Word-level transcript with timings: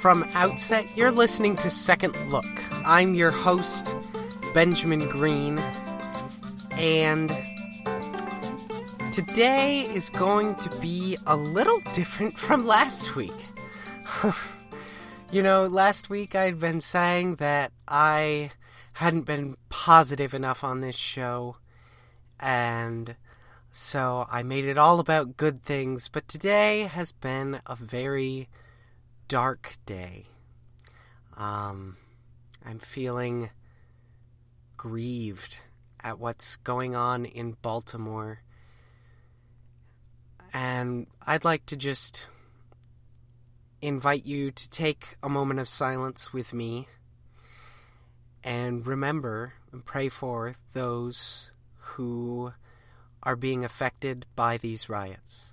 From 0.00 0.24
Outset, 0.34 0.86
you're 0.96 1.10
listening 1.10 1.56
to 1.56 1.68
Second 1.68 2.14
Look. 2.30 2.44
I'm 2.86 3.14
your 3.14 3.32
host, 3.32 3.96
Benjamin 4.54 5.00
Green, 5.08 5.58
and 6.78 7.32
today 9.12 9.80
is 9.92 10.08
going 10.10 10.54
to 10.54 10.70
be 10.80 11.16
a 11.26 11.36
little 11.36 11.80
different 11.94 12.38
from 12.38 12.64
last 12.64 13.16
week. 13.16 13.34
you 15.32 15.42
know, 15.42 15.66
last 15.66 16.08
week 16.08 16.36
I'd 16.36 16.60
been 16.60 16.80
saying 16.80 17.36
that 17.36 17.72
I 17.88 18.52
hadn't 18.92 19.22
been 19.22 19.56
positive 19.68 20.32
enough 20.32 20.62
on 20.62 20.80
this 20.80 20.96
show, 20.96 21.56
and 22.38 23.16
so 23.72 24.28
I 24.30 24.44
made 24.44 24.64
it 24.64 24.78
all 24.78 25.00
about 25.00 25.36
good 25.36 25.60
things, 25.60 26.08
but 26.08 26.28
today 26.28 26.82
has 26.82 27.10
been 27.10 27.60
a 27.66 27.74
very 27.74 28.48
dark 29.28 29.74
day. 29.86 30.24
Um, 31.36 31.96
I'm 32.64 32.78
feeling 32.78 33.50
grieved 34.76 35.58
at 36.02 36.18
what's 36.18 36.56
going 36.56 36.96
on 36.96 37.24
in 37.24 37.56
Baltimore. 37.60 38.40
And 40.52 41.06
I'd 41.26 41.44
like 41.44 41.66
to 41.66 41.76
just 41.76 42.26
invite 43.82 44.24
you 44.24 44.50
to 44.50 44.70
take 44.70 45.16
a 45.22 45.28
moment 45.28 45.60
of 45.60 45.68
silence 45.68 46.32
with 46.32 46.52
me 46.52 46.88
and 48.42 48.86
remember 48.86 49.52
and 49.72 49.84
pray 49.84 50.08
for 50.08 50.54
those 50.72 51.52
who 51.76 52.52
are 53.22 53.36
being 53.36 53.64
affected 53.64 54.24
by 54.34 54.56
these 54.56 54.88
riots. 54.88 55.52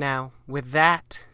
Now, 0.00 0.32
with 0.46 0.70
that 0.70 1.24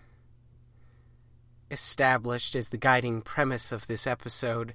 established 1.70 2.56
as 2.56 2.70
the 2.70 2.77
guiding 2.77 3.23
premise 3.23 3.70
of 3.70 3.86
this 3.86 4.08
episode, 4.08 4.75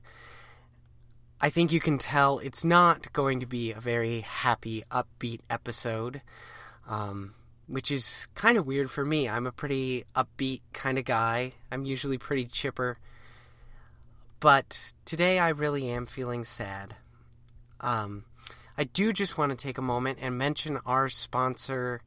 I 1.41 1.49
think 1.49 1.73
you 1.73 1.81
can 1.81 1.97
tell 1.97 2.39
it's 2.39 2.63
not 2.63 3.11
going 3.11 3.41
to 3.41 3.45
be 3.45 3.73
a 3.73 3.81
very 3.81 4.21
happy, 4.21 4.85
upbeat 4.89 5.41
episode, 5.49 6.21
um, 6.87 7.33
which 7.67 7.91
is 7.91 8.29
kind 8.33 8.57
of 8.57 8.65
weird 8.65 8.89
for 8.89 9.03
me. 9.03 9.27
I'm 9.27 9.45
a 9.45 9.51
pretty 9.51 10.05
upbeat 10.15 10.61
kind 10.71 10.97
of 10.97 11.03
guy, 11.03 11.51
I'm 11.69 11.83
usually 11.83 12.17
pretty 12.17 12.45
chipper. 12.45 12.97
But 14.39 14.93
today 15.03 15.37
I 15.37 15.49
really 15.49 15.89
am 15.89 16.05
feeling 16.05 16.45
sad. 16.45 16.95
Um, 17.81 18.23
I 18.77 18.85
do 18.85 19.11
just 19.11 19.37
want 19.37 19.49
to 19.49 19.57
take 19.57 19.77
a 19.77 19.81
moment 19.81 20.19
and 20.21 20.37
mention 20.37 20.79
our 20.85 21.09
sponsor, 21.09 21.99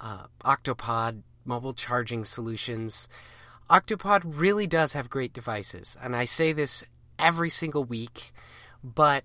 uh, 0.00 0.26
Octopod 0.44 1.22
mobile 1.44 1.74
charging 1.74 2.24
solutions. 2.24 3.08
Octopod 3.68 4.22
really 4.24 4.66
does 4.66 4.94
have 4.94 5.10
great 5.10 5.32
devices, 5.32 5.96
and 6.02 6.16
I 6.16 6.24
say 6.24 6.52
this 6.52 6.82
every 7.18 7.50
single 7.50 7.84
week, 7.84 8.32
but 8.82 9.24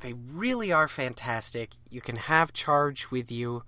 they 0.00 0.12
really 0.12 0.72
are 0.72 0.88
fantastic. 0.88 1.70
You 1.88 2.00
can 2.00 2.16
have 2.16 2.52
charge 2.52 3.10
with 3.10 3.32
you 3.32 3.62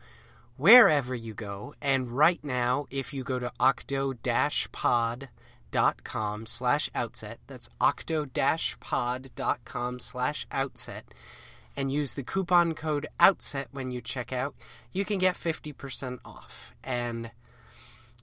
wherever 0.57 1.15
you 1.15 1.33
go, 1.35 1.75
and 1.81 2.11
right 2.11 2.43
now, 2.43 2.87
if 2.91 3.15
you 3.15 3.25
go 3.25 3.39
to 3.39 3.53
octo-pod.com 3.61 5.27
slash 6.47 6.91
outset, 6.95 7.39
that's 7.47 7.71
octo-pod.com 7.81 8.79
slash 10.01 10.47
outset, 10.51 11.15
and 11.79 11.93
use 11.93 12.15
the 12.15 12.25
coupon 12.25 12.75
code 12.75 13.07
OUTSET 13.21 13.67
when 13.71 13.93
you 13.93 14.01
check 14.01 14.33
out, 14.33 14.57
you 14.93 15.05
can 15.05 15.19
get 15.19 15.37
50% 15.37 16.19
off. 16.25 16.75
And 16.83 17.31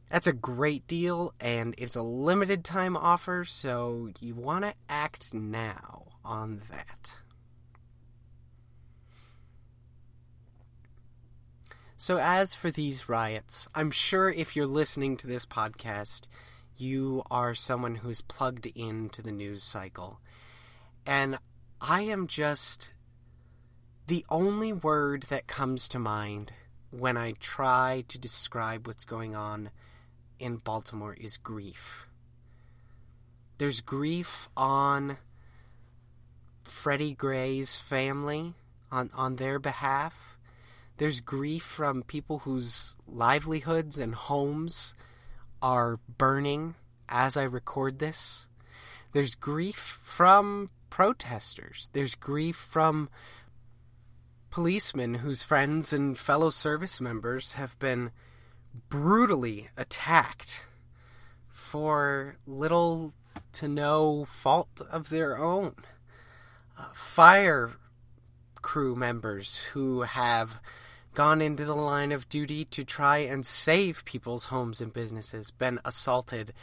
that's 0.10 0.28
a 0.28 0.34
great 0.34 0.86
deal, 0.88 1.34
and 1.40 1.74
it's 1.78 1.96
a 1.96 2.02
limited 2.02 2.66
time 2.66 2.98
offer, 2.98 3.46
so 3.46 4.10
you 4.20 4.36
want 4.36 4.66
to 4.66 4.74
act 4.90 5.34
now 5.34 6.04
on 6.26 6.64
that. 6.70 7.14
So, 11.96 12.20
as 12.20 12.54
for 12.54 12.70
these 12.70 13.08
riots, 13.08 13.70
I'm 13.74 13.90
sure 13.90 14.30
if 14.30 14.58
you're 14.58 14.68
listening 14.68 15.16
to 15.18 15.28
this 15.28 15.46
podcast, 15.46 16.28
you 16.76 17.24
are 17.32 17.56
someone 17.56 17.96
who's 17.96 18.20
plugged 18.20 18.68
into 18.76 19.22
the 19.22 19.32
news 19.32 19.64
cycle. 19.64 20.20
And 21.06 21.40
I 21.80 22.02
am 22.02 22.28
just 22.28 22.92
the 24.08 24.26
only 24.30 24.72
word 24.72 25.24
that 25.30 25.48
comes 25.48 25.90
to 25.90 26.00
mind 26.00 26.52
when 26.92 27.18
I 27.18 27.34
try 27.40 28.04
to 28.08 28.18
describe 28.18 28.88
what's 28.88 29.06
going 29.06 29.36
on 29.36 29.72
in 30.40 30.58
Baltimore 30.58 31.16
is 31.20 31.38
grief. 31.38 32.08
There's 33.58 33.82
grief 33.82 34.48
on 34.56 35.18
Freddie 36.64 37.16
Gray's 37.16 37.78
family 37.78 38.54
on, 38.92 39.10
on 39.14 39.38
their 39.38 39.60
behalf. 39.60 40.38
There's 40.98 41.20
grief 41.20 41.64
from 41.64 42.04
people 42.04 42.40
whose 42.40 42.98
livelihoods 43.08 43.98
and 43.98 44.14
homes 44.14 44.94
are 45.62 46.00
burning 46.18 46.76
as 47.10 47.38
I 47.38 47.44
record 47.44 48.00
this. 48.00 48.48
There's 49.14 49.36
grief 49.36 50.02
from 50.04 50.70
protesters. 50.90 51.90
There's 51.94 52.16
grief 52.16 52.56
from 52.56 53.10
policemen 54.56 55.16
whose 55.16 55.44
friends 55.44 55.92
and 55.92 56.18
fellow 56.18 56.50
service 56.50 57.02
members 57.02 57.52
have 57.54 57.78
been 57.78 58.10
brutally 58.88 59.68
attacked 59.76 60.64
for 61.50 62.38
little 62.48 63.14
to 63.52 63.68
no 63.68 64.24
fault 64.24 64.82
of 64.90 65.10
their 65.10 65.38
own. 65.38 65.76
Uh, 66.80 66.86
fire 66.94 67.74
crew 68.62 68.96
members 68.96 69.58
who 69.74 70.04
have 70.04 70.62
gone 71.14 71.42
into 71.42 71.66
the 71.66 71.76
line 71.76 72.14
of 72.14 72.30
duty 72.30 72.64
to 72.64 72.86
try 72.86 73.18
and 73.18 73.46
save 73.46 74.06
people's 74.06 74.46
homes 74.46 74.80
and 74.80 74.94
businesses 74.94 75.52
been 75.52 75.82
assaulted. 75.84 76.54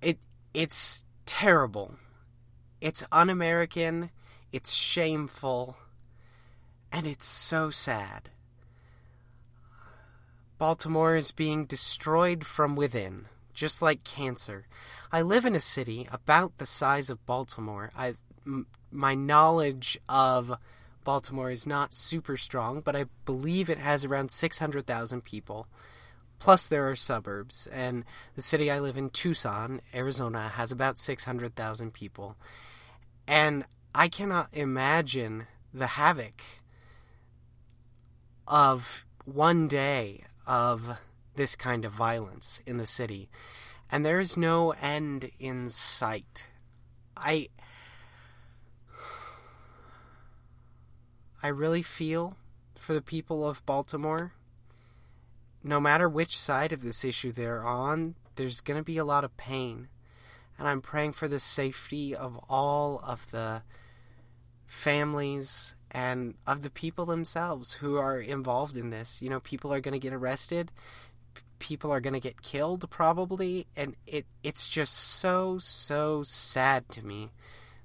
It 0.00 0.18
it's 0.54 1.04
terrible. 1.26 1.96
It's 2.80 3.04
un-American. 3.12 4.08
It's 4.50 4.72
shameful 4.72 5.76
and 6.92 7.06
it's 7.06 7.26
so 7.26 7.70
sad. 7.70 8.30
Baltimore 10.58 11.16
is 11.16 11.32
being 11.32 11.66
destroyed 11.66 12.46
from 12.46 12.76
within, 12.76 13.26
just 13.52 13.82
like 13.82 14.04
cancer. 14.04 14.66
I 15.12 15.22
live 15.22 15.44
in 15.44 15.54
a 15.54 15.60
city 15.60 16.08
about 16.10 16.58
the 16.58 16.66
size 16.66 17.10
of 17.10 17.24
Baltimore. 17.26 17.90
I, 17.94 18.14
m- 18.46 18.66
my 18.90 19.14
knowledge 19.14 19.98
of 20.08 20.58
Baltimore 21.04 21.50
is 21.50 21.66
not 21.66 21.92
super 21.92 22.36
strong, 22.36 22.80
but 22.80 22.96
I 22.96 23.04
believe 23.26 23.68
it 23.68 23.78
has 23.78 24.04
around 24.04 24.30
600,000 24.30 25.22
people. 25.22 25.68
Plus, 26.38 26.66
there 26.66 26.88
are 26.90 26.96
suburbs, 26.96 27.66
and 27.70 28.04
the 28.34 28.42
city 28.42 28.70
I 28.70 28.80
live 28.80 28.96
in, 28.96 29.10
Tucson, 29.10 29.80
Arizona, 29.94 30.48
has 30.48 30.72
about 30.72 30.98
600,000 30.98 31.92
people. 31.92 32.36
And 33.26 33.64
I 33.94 34.08
cannot 34.08 34.48
imagine 34.52 35.46
the 35.72 35.86
havoc 35.86 36.42
of 38.46 39.04
one 39.24 39.68
day 39.68 40.22
of 40.46 40.98
this 41.34 41.56
kind 41.56 41.84
of 41.84 41.92
violence 41.92 42.62
in 42.66 42.76
the 42.78 42.86
city, 42.86 43.28
and 43.90 44.04
there 44.04 44.20
is 44.20 44.36
no 44.36 44.72
end 44.82 45.30
in 45.38 45.68
sight. 45.68 46.48
I. 47.16 47.48
I 51.42 51.48
really 51.48 51.82
feel 51.82 52.36
for 52.74 52.92
the 52.92 53.02
people 53.02 53.48
of 53.48 53.64
Baltimore. 53.66 54.32
No 55.62 55.78
matter 55.78 56.08
which 56.08 56.38
side 56.38 56.72
of 56.72 56.82
this 56.82 57.04
issue 57.04 57.30
they're 57.30 57.64
on, 57.64 58.16
there's 58.36 58.60
going 58.60 58.78
to 58.78 58.84
be 58.84 58.98
a 58.98 59.04
lot 59.04 59.22
of 59.22 59.36
pain. 59.36 59.88
And 60.58 60.66
I'm 60.66 60.80
praying 60.80 61.12
for 61.12 61.28
the 61.28 61.38
safety 61.38 62.16
of 62.16 62.36
all 62.48 63.00
of 63.04 63.30
the 63.30 63.62
families 64.66 65.75
and 65.90 66.34
of 66.46 66.62
the 66.62 66.70
people 66.70 67.06
themselves 67.06 67.72
who 67.74 67.96
are 67.96 68.18
involved 68.18 68.76
in 68.76 68.90
this. 68.90 69.22
You 69.22 69.30
know, 69.30 69.40
people 69.40 69.72
are 69.72 69.80
going 69.80 69.92
to 69.94 69.98
get 69.98 70.12
arrested. 70.12 70.72
people 71.58 71.90
are 71.90 72.00
going 72.00 72.14
to 72.14 72.20
get 72.20 72.42
killed 72.42 72.88
probably 72.90 73.66
and 73.76 73.96
it 74.06 74.26
it's 74.42 74.68
just 74.68 74.92
so 74.94 75.58
so 75.58 76.22
sad 76.22 76.86
to 76.90 77.04
me 77.04 77.30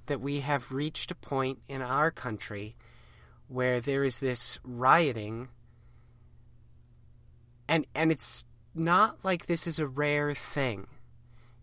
that 0.06 0.20
we 0.20 0.40
have 0.40 0.72
reached 0.72 1.10
a 1.10 1.14
point 1.14 1.58
in 1.68 1.80
our 1.80 2.10
country 2.10 2.76
where 3.48 3.80
there 3.80 4.04
is 4.04 4.18
this 4.20 4.58
rioting 4.62 5.48
and 7.68 7.86
and 7.94 8.12
it's 8.12 8.44
not 8.74 9.24
like 9.24 9.46
this 9.46 9.66
is 9.66 9.78
a 9.78 9.86
rare 9.86 10.34
thing 10.34 10.86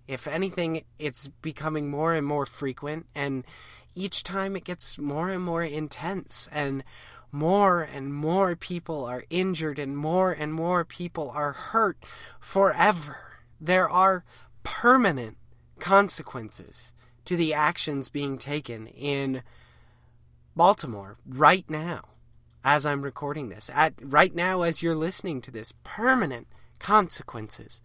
if 0.08 0.28
anything 0.28 0.84
it's 0.98 1.28
becoming 1.28 1.90
more 1.92 2.16
and 2.16 2.26
more 2.26 2.46
frequent 2.46 3.06
and 3.14 3.46
each 3.96 4.24
time 4.24 4.56
it 4.56 4.64
gets 4.64 4.98
more 4.98 5.30
and 5.30 5.44
more 5.44 5.64
intense 5.64 6.48
and 6.52 6.84
more 7.32 7.82
and 7.82 8.14
more 8.14 8.56
people 8.56 9.06
are 9.06 9.24
injured 9.30 9.78
and 9.78 9.98
more 9.98 10.32
and 10.32 10.54
more 10.54 10.84
people 10.84 11.30
are 11.30 11.54
hurt 11.54 11.98
forever. 12.40 13.18
There 13.62 13.90
are 13.90 14.24
permanent 14.64 15.38
consequences 15.80 16.94
to 17.26 17.36
the 17.36 17.54
actions 17.54 18.10
being 18.10 18.38
taken 18.38 18.88
in 18.88 19.44
Baltimore 20.56 21.18
right 21.28 21.70
now 21.70 22.04
as 22.64 22.86
I'm 22.86 23.02
recording 23.02 23.50
this. 23.50 23.70
At 23.74 23.94
right 24.02 24.34
now 24.34 24.64
as 24.64 24.82
you're 24.82 24.96
listening 24.96 25.42
to 25.42 25.52
this, 25.52 25.74
permanent 25.84 26.48
consequences. 26.80 27.82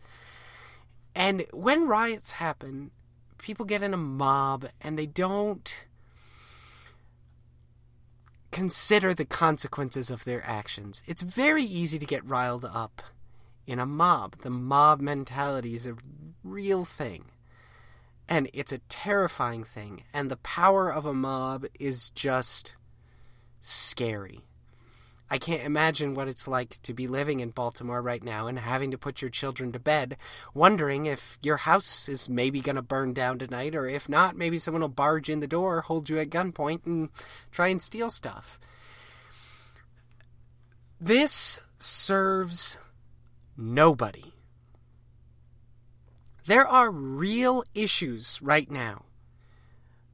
And 1.14 1.46
when 1.52 1.86
riots 1.86 2.32
happen, 2.32 2.90
people 3.38 3.66
get 3.66 3.82
in 3.82 3.94
a 3.94 3.98
mob 3.98 4.66
and 4.80 4.98
they 4.98 5.06
don't 5.06 5.84
consider 8.54 9.12
the 9.12 9.24
consequences 9.24 10.12
of 10.12 10.22
their 10.22 10.40
actions. 10.46 11.02
It's 11.08 11.24
very 11.24 11.64
easy 11.64 11.98
to 11.98 12.06
get 12.06 12.24
riled 12.24 12.64
up 12.64 13.02
in 13.66 13.80
a 13.80 13.84
mob. 13.84 14.36
The 14.42 14.50
mob 14.50 15.00
mentality 15.00 15.74
is 15.74 15.88
a 15.88 15.96
real 16.44 16.84
thing. 16.84 17.24
And 18.28 18.48
it's 18.54 18.70
a 18.70 18.78
terrifying 18.88 19.64
thing. 19.64 20.04
And 20.14 20.30
the 20.30 20.36
power 20.36 20.88
of 20.88 21.04
a 21.04 21.12
mob 21.12 21.66
is 21.80 22.10
just 22.10 22.76
scary. 23.60 24.44
I 25.34 25.38
can't 25.38 25.64
imagine 25.64 26.14
what 26.14 26.28
it's 26.28 26.46
like 26.46 26.80
to 26.82 26.94
be 26.94 27.08
living 27.08 27.40
in 27.40 27.50
Baltimore 27.50 28.00
right 28.00 28.22
now 28.22 28.46
and 28.46 28.56
having 28.56 28.92
to 28.92 28.98
put 28.98 29.20
your 29.20 29.32
children 29.32 29.72
to 29.72 29.80
bed, 29.80 30.16
wondering 30.54 31.06
if 31.06 31.40
your 31.42 31.56
house 31.56 32.08
is 32.08 32.28
maybe 32.28 32.60
going 32.60 32.76
to 32.76 32.82
burn 32.82 33.14
down 33.14 33.40
tonight, 33.40 33.74
or 33.74 33.84
if 33.84 34.08
not, 34.08 34.36
maybe 34.36 34.58
someone 34.58 34.82
will 34.82 34.88
barge 34.88 35.28
in 35.28 35.40
the 35.40 35.48
door, 35.48 35.80
hold 35.80 36.08
you 36.08 36.20
at 36.20 36.30
gunpoint, 36.30 36.86
and 36.86 37.08
try 37.50 37.66
and 37.66 37.82
steal 37.82 38.10
stuff. 38.10 38.60
This 41.00 41.60
serves 41.80 42.78
nobody. 43.56 44.34
There 46.46 46.64
are 46.64 46.92
real 46.92 47.64
issues 47.74 48.38
right 48.40 48.70
now 48.70 49.06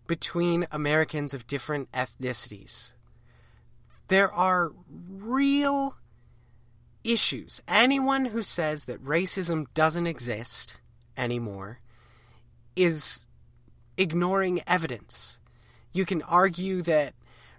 between 0.07 0.67
Americans 0.73 1.35
of 1.35 1.47
different 1.47 1.93
ethnicities 1.93 2.95
there 4.11 4.33
are 4.33 4.73
real 5.09 5.97
issues. 7.05 7.63
Anyone 7.69 8.27
who 8.27 8.43
says 8.43 8.85
that 8.85 9.03
racism 9.05 9.67
doesn't 9.73 10.09
exist 10.09 10.81
anymore 11.17 11.79
is 12.75 13.29
ignoring 13.97 14.63
evidence. 14.67 15.39
You 15.93 16.05
can 16.05 16.23
argue 16.23 16.83
that 16.83 17.15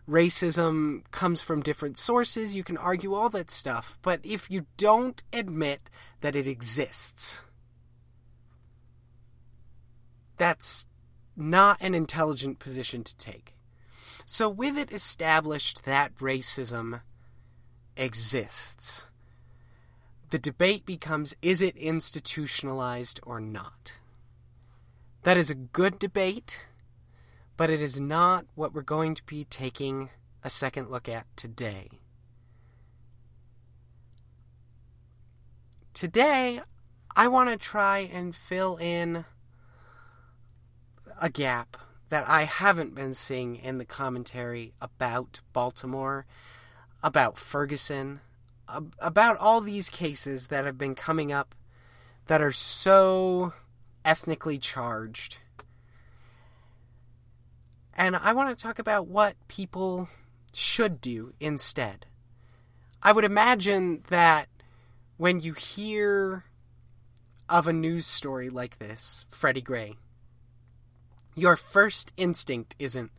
racism 0.09 1.09
comes 1.12 1.42
from 1.42 1.62
different 1.62 1.98
sources, 1.98 2.53
you 2.53 2.65
can 2.65 2.75
argue 2.77 3.13
all 3.13 3.30
that 3.30 3.50
stuff, 3.50 3.98
but 4.01 4.19
if 4.21 4.51
you 4.51 4.65
don't 4.75 5.24
admit 5.31 5.89
that 6.19 6.36
it 6.36 6.48
exists, 6.48 7.44
that's 10.36 10.88
not 11.38 11.77
an 11.80 11.95
intelligent 11.95 12.59
position 12.59 13.06
to 13.06 13.15
take. 13.15 13.56
So, 14.33 14.48
with 14.48 14.78
it 14.78 14.94
established 14.94 15.83
that 15.83 16.16
racism 16.16 17.01
exists, 17.98 19.06
the 20.30 20.39
debate 20.39 20.86
becomes 20.86 21.36
is 21.42 21.62
it 21.62 21.75
institutionalized 21.75 23.19
or 23.24 23.42
not? 23.42 23.95
That 25.24 25.36
is 25.36 25.50
a 25.50 25.54
good 25.54 26.00
debate, 26.00 26.66
but 27.57 27.69
it 27.69 27.81
is 27.81 28.00
not 28.00 28.45
what 28.56 28.74
we're 28.74 28.83
going 28.83 29.16
to 29.16 29.25
be 29.25 29.44
taking 29.44 30.12
a 30.45 30.50
second 30.50 30.89
look 30.89 31.10
at 31.10 31.27
today. 31.36 31.89
Today, 35.94 36.62
I 37.18 37.27
want 37.27 37.50
to 37.50 37.57
try 37.57 38.10
and 38.13 38.34
fill 38.34 38.77
in 38.77 39.25
a 41.22 41.30
gap 41.30 41.75
that 42.12 42.28
I 42.28 42.44
haven't 42.44 42.94
been 42.94 43.13
seeing 43.13 43.56
in 43.56 43.78
the 43.78 43.86
commentary 43.86 44.74
about 44.81 45.40
Baltimore, 45.54 46.25
about 47.02 47.38
Ferguson, 47.38 48.19
about 49.00 49.38
all 49.38 49.62
these 49.62 49.90
cases 49.90 50.48
that 50.48 50.66
have 50.66 50.78
been 50.78 50.94
coming 50.94 51.31
up 51.31 51.56
that 52.28 52.42
are 52.42 52.52
so 52.52 53.54
ethnically 54.04 54.58
charged. 54.58 55.38
And 57.94 58.18
I 58.18 58.34
want 58.34 58.50
to 58.50 58.62
talk 58.62 58.78
about 58.78 59.08
what 59.08 59.36
people 59.48 60.10
should 60.54 61.00
do 61.00 61.31
instead. 61.40 62.08
I 63.02 63.13
would 63.13 63.24
imagine 63.24 64.04
that 64.10 64.50
when 65.16 65.40
you 65.40 65.54
hear 65.54 66.44
of 67.48 67.68
a 67.68 67.74
news 67.74 68.06
story 68.06 68.50
like 68.50 68.80
this, 68.80 69.25
Freddie 69.30 69.62
Gray, 69.62 69.96
your 71.36 71.56
first 71.56 72.13
instinct 72.18 72.75
isn't, 72.80 73.12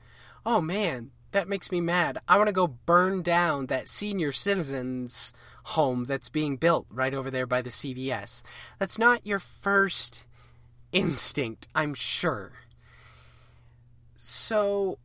oh 0.45 0.61
man, 0.61 1.11
that 1.33 1.49
makes 1.49 1.73
me 1.73 1.81
mad. 1.81 2.19
I 2.29 2.37
want 2.37 2.49
to 2.49 2.53
go 2.53 2.67
burn 2.67 3.23
down 3.23 3.67
that 3.67 3.89
senior 3.89 4.33
citizens 4.33 5.33
home 5.65 6.05
that's 6.05 6.29
being 6.29 6.57
built 6.57 6.87
right 6.91 7.15
over 7.15 7.31
there 7.31 7.47
by 7.47 7.63
the 7.63 7.71
CVS. 7.71 8.43
That's 8.79 8.99
not 8.99 9.27
your 9.27 9.39
first 9.39 10.27
instinct, 10.93 11.69
I'm 11.75 11.95
sure. 11.95 12.53
So, 14.17 14.99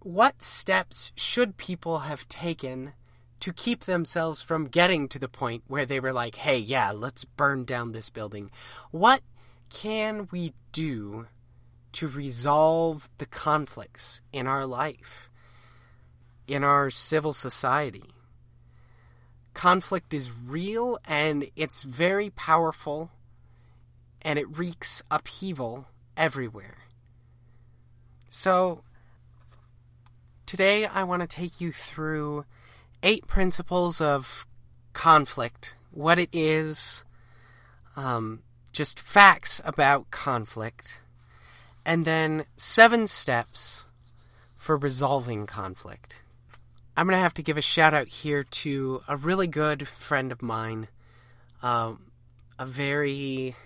what 0.00 0.42
steps 0.42 1.12
should 1.16 1.56
people 1.56 2.00
have 2.00 2.28
taken 2.28 2.92
to 3.40 3.52
keep 3.52 3.84
themselves 3.84 4.42
from 4.42 4.66
getting 4.66 5.08
to 5.08 5.18
the 5.18 5.28
point 5.28 5.64
where 5.66 5.86
they 5.86 6.00
were 6.00 6.12
like, 6.12 6.34
hey, 6.36 6.58
yeah, 6.58 6.90
let's 6.90 7.24
burn 7.24 7.64
down 7.64 7.92
this 7.92 8.10
building? 8.10 8.50
What 8.90 9.22
can 9.70 10.28
we 10.30 10.52
do 10.72 11.26
to 11.92 12.08
resolve 12.08 13.08
the 13.18 13.26
conflicts 13.26 14.22
in 14.32 14.46
our 14.46 14.66
life, 14.66 15.28
in 16.46 16.64
our 16.64 16.90
civil 16.90 17.32
society. 17.32 18.04
Conflict 19.54 20.14
is 20.14 20.30
real 20.30 20.98
and 21.06 21.50
it's 21.56 21.82
very 21.82 22.30
powerful 22.30 23.10
and 24.22 24.38
it 24.38 24.58
wreaks 24.58 25.02
upheaval 25.10 25.86
everywhere. 26.16 26.78
So, 28.28 28.82
today 30.46 30.86
I 30.86 31.02
want 31.02 31.22
to 31.22 31.28
take 31.28 31.60
you 31.60 31.72
through 31.72 32.44
eight 33.02 33.26
principles 33.26 34.00
of 34.00 34.46
conflict, 34.92 35.74
what 35.90 36.18
it 36.18 36.28
is, 36.32 37.04
um, 37.96 38.42
just 38.72 39.00
facts 39.00 39.60
about 39.64 40.10
conflict 40.10 41.00
and 41.90 42.04
then 42.04 42.44
seven 42.56 43.04
steps 43.04 43.88
for 44.54 44.76
resolving 44.76 45.44
conflict. 45.44 46.22
I'm 46.96 47.06
going 47.06 47.16
to 47.16 47.22
have 47.22 47.34
to 47.34 47.42
give 47.42 47.56
a 47.56 47.62
shout 47.62 47.92
out 47.92 48.06
here 48.06 48.44
to 48.44 49.02
a 49.08 49.16
really 49.16 49.48
good 49.48 49.88
friend 49.88 50.30
of 50.30 50.40
mine, 50.40 50.86
uh, 51.64 51.94
a 52.60 52.64
very 52.64 53.56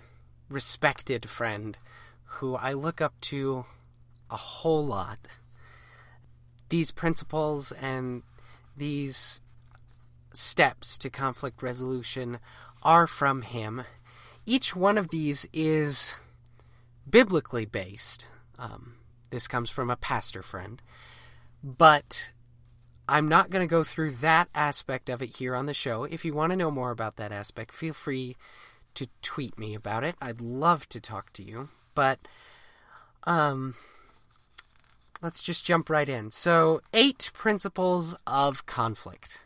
respected 0.49 1.29
friend 1.29 1.77
who 2.23 2.55
I 2.55 2.73
look 2.73 2.99
up 2.99 3.13
to 3.29 3.67
a 4.31 4.37
whole 4.37 4.83
lot. 4.83 5.19
These 6.69 6.89
principles 6.89 7.73
and 7.73 8.23
these 8.75 9.39
steps 10.33 10.97
to 10.97 11.11
conflict 11.11 11.61
resolution 11.61 12.39
are 12.81 13.05
from 13.05 13.43
him. 13.43 13.83
Each 14.47 14.75
one 14.75 14.97
of 14.97 15.09
these 15.09 15.47
is 15.53 16.15
biblically 17.09 17.65
based. 17.65 18.27
Um, 18.57 18.95
this 19.29 19.47
comes 19.47 19.69
from 19.69 19.89
a 19.89 19.95
pastor 19.95 20.41
friend. 20.41 20.81
But 21.63 22.31
I'm 23.07 23.27
not 23.27 23.49
going 23.49 23.65
to 23.65 23.69
go 23.69 23.83
through 23.83 24.11
that 24.11 24.49
aspect 24.53 25.09
of 25.09 25.21
it 25.21 25.37
here 25.37 25.55
on 25.55 25.65
the 25.65 25.73
show. 25.73 26.03
If 26.03 26.23
you 26.23 26.33
want 26.33 26.51
to 26.51 26.57
know 26.57 26.71
more 26.71 26.91
about 26.91 27.17
that 27.17 27.31
aspect, 27.31 27.71
feel 27.71 27.93
free 27.93 28.35
to 28.95 29.07
tweet 29.21 29.57
me 29.57 29.75
about 29.75 30.03
it. 30.03 30.15
I'd 30.21 30.41
love 30.41 30.87
to 30.89 31.01
talk 31.01 31.33
to 31.33 31.43
you. 31.43 31.69
But 31.93 32.19
um 33.25 33.75
let's 35.21 35.41
just 35.41 35.65
jump 35.65 35.89
right 35.89 36.07
in. 36.07 36.29
So, 36.29 36.81
8 36.93 37.31
principles 37.33 38.15
of 38.27 38.65
conflict. 38.65 39.43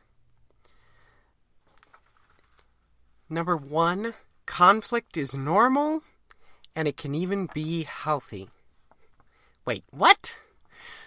Number 3.29 3.55
one, 3.55 4.13
conflict 4.45 5.15
is 5.15 5.33
normal 5.33 6.03
and 6.75 6.88
it 6.88 6.97
can 6.97 7.15
even 7.15 7.49
be 7.53 7.83
healthy. 7.83 8.49
Wait, 9.65 9.83
what? 9.91 10.35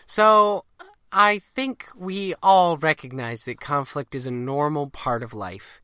So, 0.07 0.64
I 1.11 1.40
think 1.40 1.87
we 1.97 2.35
all 2.42 2.76
recognize 2.76 3.45
that 3.45 3.61
conflict 3.61 4.14
is 4.14 4.26
a 4.26 4.31
normal 4.31 4.88
part 4.88 5.23
of 5.23 5.35
life. 5.35 5.83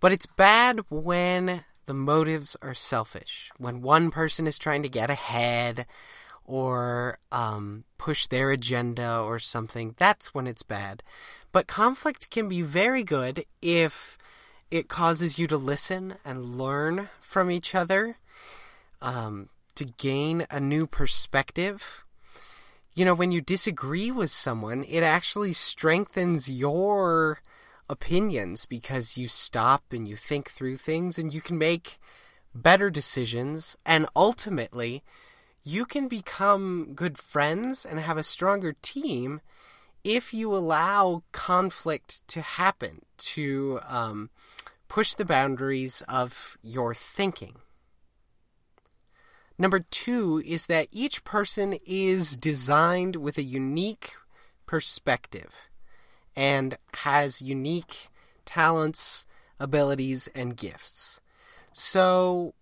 But 0.00 0.12
it's 0.12 0.26
bad 0.26 0.80
when 0.90 1.64
the 1.86 1.94
motives 1.94 2.56
are 2.60 2.74
selfish. 2.74 3.50
When 3.56 3.82
one 3.82 4.10
person 4.10 4.46
is 4.46 4.58
trying 4.58 4.82
to 4.82 4.88
get 4.88 5.10
ahead 5.10 5.86
or 6.44 7.18
um, 7.30 7.84
push 7.98 8.26
their 8.26 8.50
agenda 8.50 9.20
or 9.20 9.38
something, 9.38 9.94
that's 9.96 10.34
when 10.34 10.46
it's 10.46 10.62
bad. 10.62 11.02
But 11.52 11.66
conflict 11.66 12.30
can 12.30 12.48
be 12.48 12.62
very 12.62 13.02
good 13.02 13.44
if 13.62 14.18
it 14.70 14.88
causes 14.88 15.38
you 15.38 15.46
to 15.46 15.56
listen 15.56 16.16
and 16.24 16.56
learn 16.56 17.08
from 17.20 17.50
each 17.50 17.74
other, 17.74 18.18
um, 19.00 19.48
to 19.74 19.84
gain 19.84 20.46
a 20.50 20.60
new 20.60 20.86
perspective. 20.86 22.04
You 22.94 23.04
know, 23.04 23.14
when 23.14 23.32
you 23.32 23.40
disagree 23.40 24.10
with 24.10 24.30
someone, 24.30 24.84
it 24.84 25.02
actually 25.02 25.52
strengthens 25.52 26.50
your 26.50 27.40
opinions 27.88 28.66
because 28.66 29.16
you 29.16 29.28
stop 29.28 29.84
and 29.92 30.06
you 30.06 30.16
think 30.16 30.50
through 30.50 30.76
things 30.76 31.18
and 31.18 31.32
you 31.32 31.40
can 31.40 31.56
make 31.56 31.98
better 32.54 32.90
decisions 32.90 33.76
and 33.86 34.06
ultimately 34.16 35.02
you 35.62 35.84
can 35.84 36.08
become 36.08 36.92
good 36.94 37.18
friends 37.18 37.84
and 37.84 38.00
have 38.00 38.18
a 38.18 38.22
stronger 38.22 38.74
team 38.82 39.40
if 40.04 40.32
you 40.32 40.54
allow 40.54 41.22
conflict 41.32 42.26
to 42.28 42.40
happen 42.40 43.02
to 43.18 43.80
um, 43.86 44.30
push 44.88 45.14
the 45.14 45.24
boundaries 45.24 46.02
of 46.08 46.56
your 46.62 46.94
thinking. 46.94 47.56
Number 49.58 49.80
two 49.80 50.42
is 50.46 50.66
that 50.66 50.88
each 50.92 51.24
person 51.24 51.76
is 51.84 52.36
designed 52.36 53.16
with 53.16 53.38
a 53.38 53.42
unique 53.42 54.12
perspective 54.66 55.52
and 56.36 56.78
has 56.94 57.42
unique 57.42 58.08
talents, 58.44 59.26
abilities, 59.58 60.28
and 60.34 60.56
gifts. 60.56 61.20
So, 61.72 62.54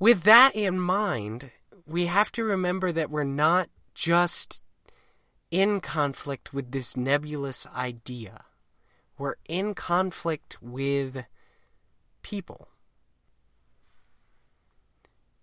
with 0.00 0.24
that 0.24 0.56
in 0.56 0.80
mind, 0.80 1.52
we 1.86 2.06
have 2.06 2.32
to 2.32 2.42
remember 2.42 2.90
that 2.90 3.10
we're 3.10 3.22
not 3.24 3.68
just 3.94 4.64
in 5.52 5.80
conflict 5.80 6.52
with 6.52 6.72
this 6.72 6.96
nebulous 6.96 7.66
idea. 7.74 8.44
We're 9.16 9.36
in 9.48 9.74
conflict 9.74 10.60
with 10.60 11.26
people. 12.22 12.68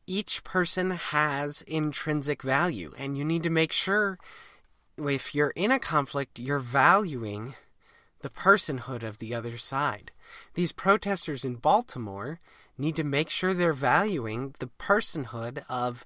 Each 0.07 0.43
person 0.43 0.91
has 0.91 1.61
intrinsic 1.63 2.43
value, 2.43 2.93
and 2.97 3.17
you 3.17 3.23
need 3.23 3.43
to 3.43 3.49
make 3.49 3.71
sure 3.71 4.17
if 4.97 5.33
you're 5.33 5.53
in 5.55 5.71
a 5.71 5.79
conflict, 5.79 6.39
you're 6.39 6.59
valuing 6.59 7.55
the 8.21 8.29
personhood 8.29 9.03
of 9.03 9.17
the 9.17 9.33
other 9.33 9.57
side. 9.57 10.11
These 10.53 10.71
protesters 10.71 11.43
in 11.43 11.55
Baltimore 11.55 12.39
need 12.77 12.95
to 12.95 13.03
make 13.03 13.29
sure 13.29 13.53
they're 13.53 13.73
valuing 13.73 14.55
the 14.59 14.69
personhood 14.79 15.63
of 15.69 16.05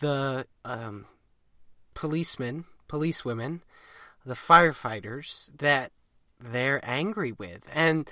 the 0.00 0.46
um, 0.64 1.06
policemen, 1.94 2.64
policewomen, 2.86 3.62
the 4.24 4.34
firefighters 4.34 5.50
that 5.58 5.92
they're 6.40 6.80
angry 6.84 7.32
with. 7.32 7.68
And 7.74 8.08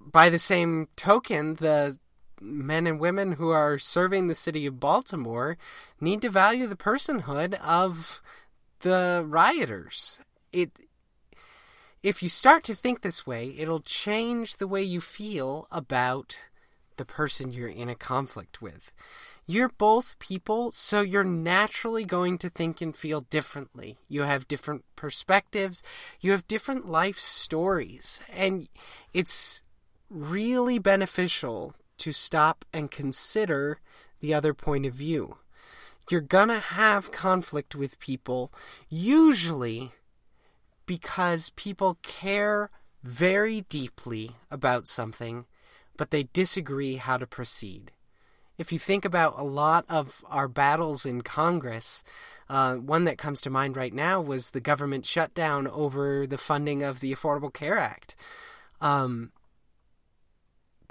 by 0.00 0.30
the 0.30 0.38
same 0.38 0.88
token, 0.96 1.56
the 1.56 1.98
men 2.44 2.86
and 2.86 3.00
women 3.00 3.32
who 3.32 3.50
are 3.50 3.78
serving 3.78 4.28
the 4.28 4.34
city 4.34 4.66
of 4.66 4.80
Baltimore 4.80 5.56
need 6.00 6.22
to 6.22 6.30
value 6.30 6.66
the 6.66 6.76
personhood 6.76 7.54
of 7.54 8.22
the 8.80 9.24
rioters. 9.26 10.20
It 10.52 10.70
if 12.02 12.22
you 12.22 12.28
start 12.28 12.64
to 12.64 12.74
think 12.74 13.00
this 13.00 13.26
way, 13.26 13.54
it'll 13.56 13.80
change 13.80 14.56
the 14.56 14.68
way 14.68 14.82
you 14.82 15.00
feel 15.00 15.66
about 15.72 16.38
the 16.96 17.06
person 17.06 17.50
you're 17.50 17.66
in 17.66 17.88
a 17.88 17.94
conflict 17.94 18.60
with. 18.60 18.92
You're 19.46 19.70
both 19.70 20.18
people, 20.18 20.70
so 20.70 21.00
you're 21.00 21.24
naturally 21.24 22.04
going 22.04 22.36
to 22.38 22.50
think 22.50 22.82
and 22.82 22.94
feel 22.94 23.22
differently. 23.22 23.96
You 24.06 24.22
have 24.22 24.48
different 24.48 24.84
perspectives, 24.96 25.82
you 26.20 26.32
have 26.32 26.46
different 26.46 26.86
life 26.86 27.18
stories, 27.18 28.20
and 28.30 28.68
it's 29.14 29.62
really 30.10 30.78
beneficial 30.78 31.74
to 32.04 32.12
stop 32.12 32.64
and 32.72 32.90
consider 32.90 33.80
the 34.20 34.32
other 34.32 34.54
point 34.54 34.86
of 34.86 34.94
view 34.94 35.36
you're 36.10 36.20
gonna 36.20 36.58
have 36.58 37.12
conflict 37.12 37.74
with 37.74 37.98
people, 37.98 38.52
usually 38.88 39.92
because 40.86 41.50
people 41.50 41.98
care 42.02 42.70
very 43.02 43.62
deeply 43.62 44.32
about 44.50 44.86
something, 44.86 45.46
but 45.96 46.10
they 46.10 46.24
disagree 46.32 46.96
how 46.96 47.16
to 47.16 47.26
proceed. 47.26 47.90
If 48.58 48.72
you 48.72 48.78
think 48.78 49.04
about 49.04 49.38
a 49.38 49.44
lot 49.44 49.84
of 49.88 50.24
our 50.28 50.46
battles 50.46 51.04
in 51.06 51.22
Congress, 51.22 52.04
uh, 52.48 52.76
one 52.76 53.04
that 53.04 53.18
comes 53.18 53.40
to 53.42 53.50
mind 53.50 53.76
right 53.76 53.92
now 53.92 54.20
was 54.20 54.50
the 54.50 54.60
government 54.60 55.06
shutdown 55.06 55.66
over 55.66 56.26
the 56.26 56.38
funding 56.38 56.82
of 56.82 57.00
the 57.00 57.12
Affordable 57.12 57.52
Care 57.52 57.78
Act. 57.78 58.14
Um, 58.80 59.32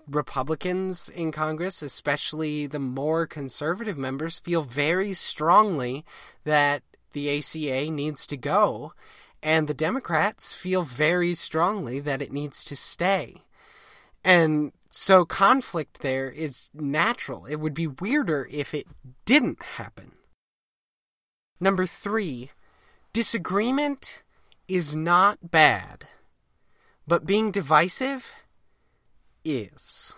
Republicans 0.07 1.09
in 1.09 1.31
Congress, 1.31 1.81
especially 1.81 2.67
the 2.67 2.79
more 2.79 3.25
conservative 3.25 3.97
members, 3.97 4.39
feel 4.39 4.61
very 4.61 5.13
strongly 5.13 6.05
that 6.43 6.83
the 7.13 7.37
ACA 7.37 7.89
needs 7.91 8.27
to 8.27 8.37
go, 8.37 8.93
and 9.41 9.67
the 9.67 9.73
Democrats 9.73 10.53
feel 10.53 10.83
very 10.83 11.33
strongly 11.33 11.99
that 11.99 12.21
it 12.21 12.31
needs 12.31 12.63
to 12.65 12.75
stay. 12.75 13.43
And 14.23 14.71
so 14.89 15.25
conflict 15.25 16.01
there 16.01 16.29
is 16.29 16.69
natural. 16.73 17.45
It 17.45 17.57
would 17.57 17.73
be 17.73 17.87
weirder 17.87 18.47
if 18.51 18.73
it 18.73 18.87
didn't 19.25 19.61
happen. 19.61 20.13
Number 21.59 21.85
three, 21.85 22.51
disagreement 23.11 24.23
is 24.67 24.95
not 24.95 25.51
bad, 25.51 26.07
but 27.07 27.25
being 27.25 27.51
divisive 27.51 28.33
is 29.43 30.15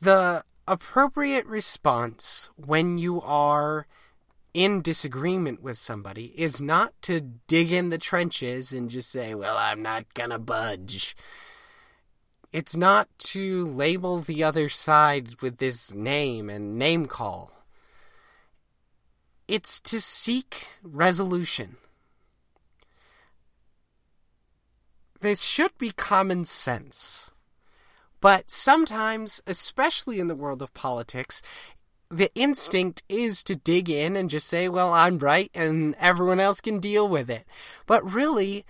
the 0.00 0.44
appropriate 0.66 1.46
response 1.46 2.48
when 2.56 2.96
you 2.98 3.20
are 3.20 3.86
in 4.52 4.82
disagreement 4.82 5.62
with 5.62 5.76
somebody 5.76 6.26
is 6.36 6.60
not 6.60 6.92
to 7.02 7.20
dig 7.20 7.70
in 7.70 7.90
the 7.90 7.98
trenches 7.98 8.72
and 8.72 8.90
just 8.90 9.10
say, 9.10 9.34
well, 9.34 9.56
I'm 9.56 9.82
not 9.82 10.12
gonna 10.14 10.38
budge. 10.38 11.16
It's 12.52 12.76
not 12.76 13.08
to 13.18 13.66
label 13.66 14.20
the 14.20 14.42
other 14.42 14.68
side 14.68 15.40
with 15.40 15.58
this 15.58 15.94
name 15.94 16.50
and 16.50 16.78
name 16.78 17.06
call. 17.06 17.52
It's 19.46 19.80
to 19.82 20.00
seek 20.00 20.66
resolution. 20.82 21.76
This 25.20 25.42
should 25.42 25.76
be 25.78 25.90
common 25.90 26.44
sense. 26.44 27.32
But 28.20 28.50
sometimes, 28.50 29.40
especially 29.46 30.20
in 30.20 30.26
the 30.26 30.34
world 30.34 30.60
of 30.60 30.74
politics, 30.74 31.40
the 32.10 32.30
instinct 32.34 33.02
is 33.08 33.44
to 33.44 33.56
dig 33.56 33.88
in 33.88 34.16
and 34.16 34.28
just 34.28 34.48
say, 34.48 34.68
well, 34.68 34.92
I'm 34.92 35.18
right 35.18 35.50
and 35.54 35.94
everyone 35.98 36.40
else 36.40 36.60
can 36.60 36.80
deal 36.80 37.08
with 37.08 37.30
it. 37.30 37.46
But 37.86 38.10
really, 38.10 38.64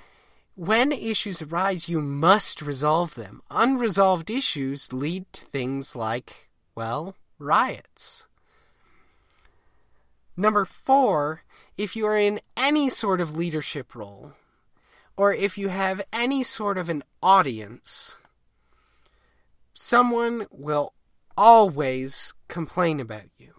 when 0.54 0.92
issues 0.92 1.40
arise, 1.40 1.88
you 1.88 2.00
must 2.00 2.62
resolve 2.62 3.14
them. 3.14 3.42
Unresolved 3.50 4.30
issues 4.30 4.92
lead 4.92 5.24
to 5.32 5.46
things 5.46 5.96
like, 5.96 6.50
well, 6.74 7.16
riots. 7.38 8.26
Number 10.36 10.64
four, 10.64 11.42
if 11.76 11.96
you 11.96 12.06
are 12.06 12.16
in 12.16 12.40
any 12.56 12.88
sort 12.88 13.20
of 13.20 13.36
leadership 13.36 13.94
role, 13.94 14.32
or 15.16 15.32
if 15.32 15.58
you 15.58 15.68
have 15.68 16.02
any 16.12 16.42
sort 16.42 16.78
of 16.78 16.88
an 16.88 17.02
audience, 17.22 18.16
someone 19.72 20.46
will 20.50 20.94
always 21.36 22.34
complain 22.48 23.00
about 23.00 23.24
you. 23.38 23.54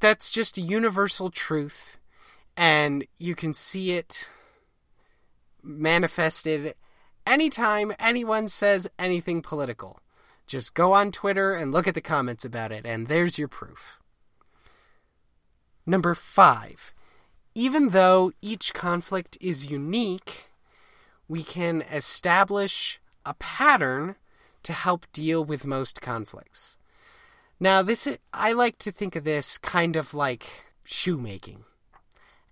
That's 0.00 0.30
just 0.30 0.58
a 0.58 0.62
universal 0.62 1.30
truth, 1.30 1.98
and 2.56 3.06
you 3.18 3.34
can 3.34 3.52
see 3.52 3.92
it 3.92 4.28
manifested 5.62 6.74
anytime 7.26 7.92
anyone 7.98 8.48
says 8.48 8.88
anything 8.98 9.42
political. 9.42 10.00
Just 10.46 10.74
go 10.74 10.92
on 10.92 11.10
Twitter 11.10 11.54
and 11.54 11.72
look 11.72 11.88
at 11.88 11.94
the 11.94 12.00
comments 12.00 12.44
about 12.44 12.70
it, 12.70 12.86
and 12.86 13.08
there's 13.08 13.38
your 13.38 13.48
proof. 13.48 13.98
Number 15.84 16.14
five, 16.14 16.92
even 17.56 17.88
though 17.88 18.30
each 18.42 18.74
conflict 18.74 19.38
is 19.40 19.70
unique, 19.70 20.50
we 21.26 21.42
can 21.42 21.80
establish 21.90 23.00
a 23.24 23.32
pattern 23.32 24.14
to 24.62 24.74
help 24.74 25.06
deal 25.10 25.42
with 25.42 25.64
most 25.64 26.02
conflicts. 26.02 26.76
Now, 27.58 27.80
this 27.80 28.06
is, 28.06 28.18
I 28.30 28.52
like 28.52 28.76
to 28.80 28.92
think 28.92 29.16
of 29.16 29.24
this 29.24 29.56
kind 29.56 29.96
of 29.96 30.12
like 30.12 30.46
shoemaking. 30.84 31.64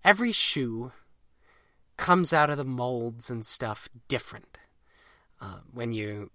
Every 0.02 0.32
shoe 0.32 0.92
comes 1.98 2.32
out 2.32 2.48
of 2.48 2.56
the 2.56 2.64
molds 2.64 3.28
and 3.28 3.44
stuff 3.44 3.90
different. 4.08 4.56
Uh, 5.38 5.58
when 5.70 5.92
you, 5.92 6.30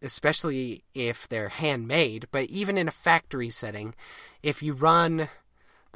especially 0.00 0.84
if 0.94 1.26
they're 1.26 1.48
handmade, 1.48 2.28
but 2.30 2.44
even 2.44 2.78
in 2.78 2.86
a 2.86 2.92
factory 2.92 3.50
setting, 3.50 3.96
if 4.44 4.62
you 4.62 4.74
run 4.74 5.28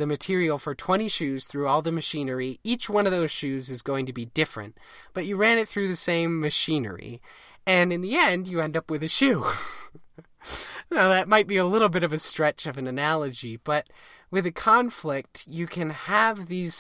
the 0.01 0.07
material 0.07 0.59
for 0.59 0.75
20 0.75 1.09
shoes 1.09 1.47
through 1.47 1.69
all 1.69 1.83
the 1.83 1.93
machinery, 1.93 2.59
each 2.65 2.91
one 2.91 3.07
of 3.07 3.13
those 3.13 3.31
shoes 3.31 3.71
is 3.71 3.83
going 3.83 4.07
to 4.07 4.13
be 4.13 4.27
different, 4.27 4.77
but 5.15 5.27
you 5.27 5.37
ran 5.37 5.59
it 5.59 5.69
through 5.69 5.89
the 5.89 5.97
same 5.97 6.41
machinery, 6.41 7.21
and 7.67 7.93
in 7.93 8.01
the 8.01 8.17
end, 8.17 8.49
you 8.49 8.61
end 8.61 8.77
up 8.77 8.91
with 8.91 9.03
a 9.03 9.09
shoe. 9.09 9.45
now, 10.91 11.09
that 11.09 11.29
might 11.29 11.47
be 11.47 11.57
a 11.57 11.67
little 11.67 11.89
bit 11.89 12.03
of 12.03 12.13
a 12.13 12.19
stretch 12.19 12.67
of 12.67 12.79
an 12.79 12.87
analogy, 12.87 13.59
but 13.63 13.89
with 14.31 14.47
a 14.47 14.53
conflict, 14.53 15.45
you 15.49 15.67
can 15.67 15.91
have 15.91 16.47
these 16.47 16.75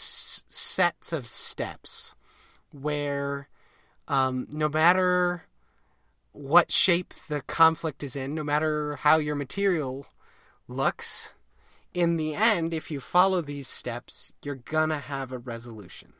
sets 0.48 1.12
of 1.12 1.26
steps 1.26 2.14
where 2.72 3.48
um, 4.08 4.46
no 4.50 4.68
matter 4.68 5.44
what 6.32 6.70
shape 6.70 7.12
the 7.28 7.42
conflict 7.42 8.02
is 8.02 8.16
in, 8.16 8.34
no 8.34 8.44
matter 8.44 8.96
how 8.96 9.18
your 9.18 9.34
material 9.34 10.06
looks, 10.68 11.32
in 11.92 12.16
the 12.16 12.34
end, 12.34 12.72
if 12.72 12.90
you 12.90 13.00
follow 13.00 13.40
these 13.40 13.68
steps, 13.68 14.32
you're 14.42 14.54
gonna 14.54 14.98
have 14.98 15.32
a 15.32 15.38
resolution. 15.38 16.12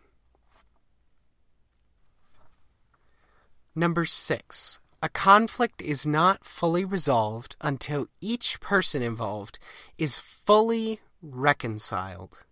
Number 3.75 4.05
six, 4.05 4.81
a 5.03 5.09
conflict 5.09 5.81
is 5.81 6.07
not 6.07 6.45
fully 6.45 6.85
resolved 6.85 7.57
until 7.61 8.07
each 8.21 8.61
person 8.61 9.03
involved 9.03 9.59
is 9.97 10.19
fully 10.19 11.01
reconciled. 11.23 12.45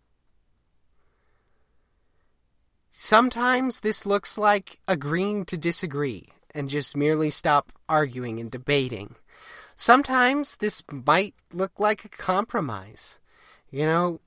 Sometimes 2.91 3.81
this 3.81 4.07
looks 4.07 4.39
like 4.39 4.81
agreeing 4.89 5.45
to 5.47 5.57
disagree 5.57 6.29
and 6.55 6.69
just 6.69 6.97
merely 6.97 7.31
stop 7.31 7.73
arguing 7.89 8.41
and 8.41 8.51
debating. 8.51 9.15
Sometimes 9.81 10.57
this 10.57 10.83
might 10.91 11.37
look 11.53 11.79
like 11.79 12.05
a 12.05 12.09
compromise. 12.09 13.21
You 13.71 13.87
know, 13.87 14.21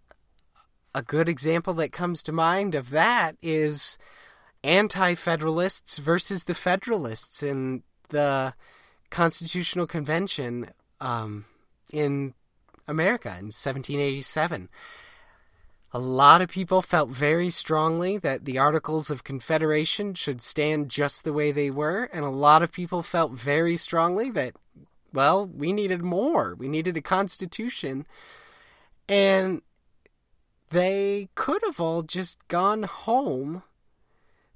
a 0.95 1.01
good 1.01 1.27
example 1.27 1.73
that 1.73 1.91
comes 1.91 2.23
to 2.23 2.31
mind 2.31 2.73
of 2.73 2.89
that 2.91 3.35
is 3.41 3.97
anti 4.63 5.13
Federalists 5.13 5.97
versus 5.97 6.45
the 6.45 6.55
Federalists 6.55 7.43
in 7.43 7.83
the 8.07 8.53
Constitutional 9.09 9.87
Convention 9.87 10.69
um, 11.01 11.43
in 11.91 12.33
America 12.87 13.27
in 13.27 13.51
1787. 13.51 14.69
A 15.91 15.99
lot 15.99 16.41
of 16.41 16.47
people 16.47 16.81
felt 16.81 17.09
very 17.09 17.49
strongly 17.49 18.17
that 18.19 18.45
the 18.45 18.57
Articles 18.57 19.11
of 19.11 19.25
Confederation 19.25 20.13
should 20.13 20.41
stand 20.41 20.89
just 20.89 21.25
the 21.25 21.33
way 21.33 21.51
they 21.51 21.69
were, 21.69 22.03
and 22.13 22.23
a 22.23 22.29
lot 22.29 22.63
of 22.63 22.71
people 22.71 23.03
felt 23.03 23.33
very 23.33 23.75
strongly 23.75 24.31
that, 24.31 24.55
well, 25.13 25.47
we 25.47 25.73
needed 25.73 26.01
more. 26.01 26.55
We 26.55 26.67
needed 26.67 26.97
a 26.97 27.01
constitution. 27.01 28.05
And 29.09 29.61
they 30.69 31.29
could 31.35 31.61
have 31.65 31.79
all 31.79 32.01
just 32.01 32.47
gone 32.47 32.83
home 32.83 33.63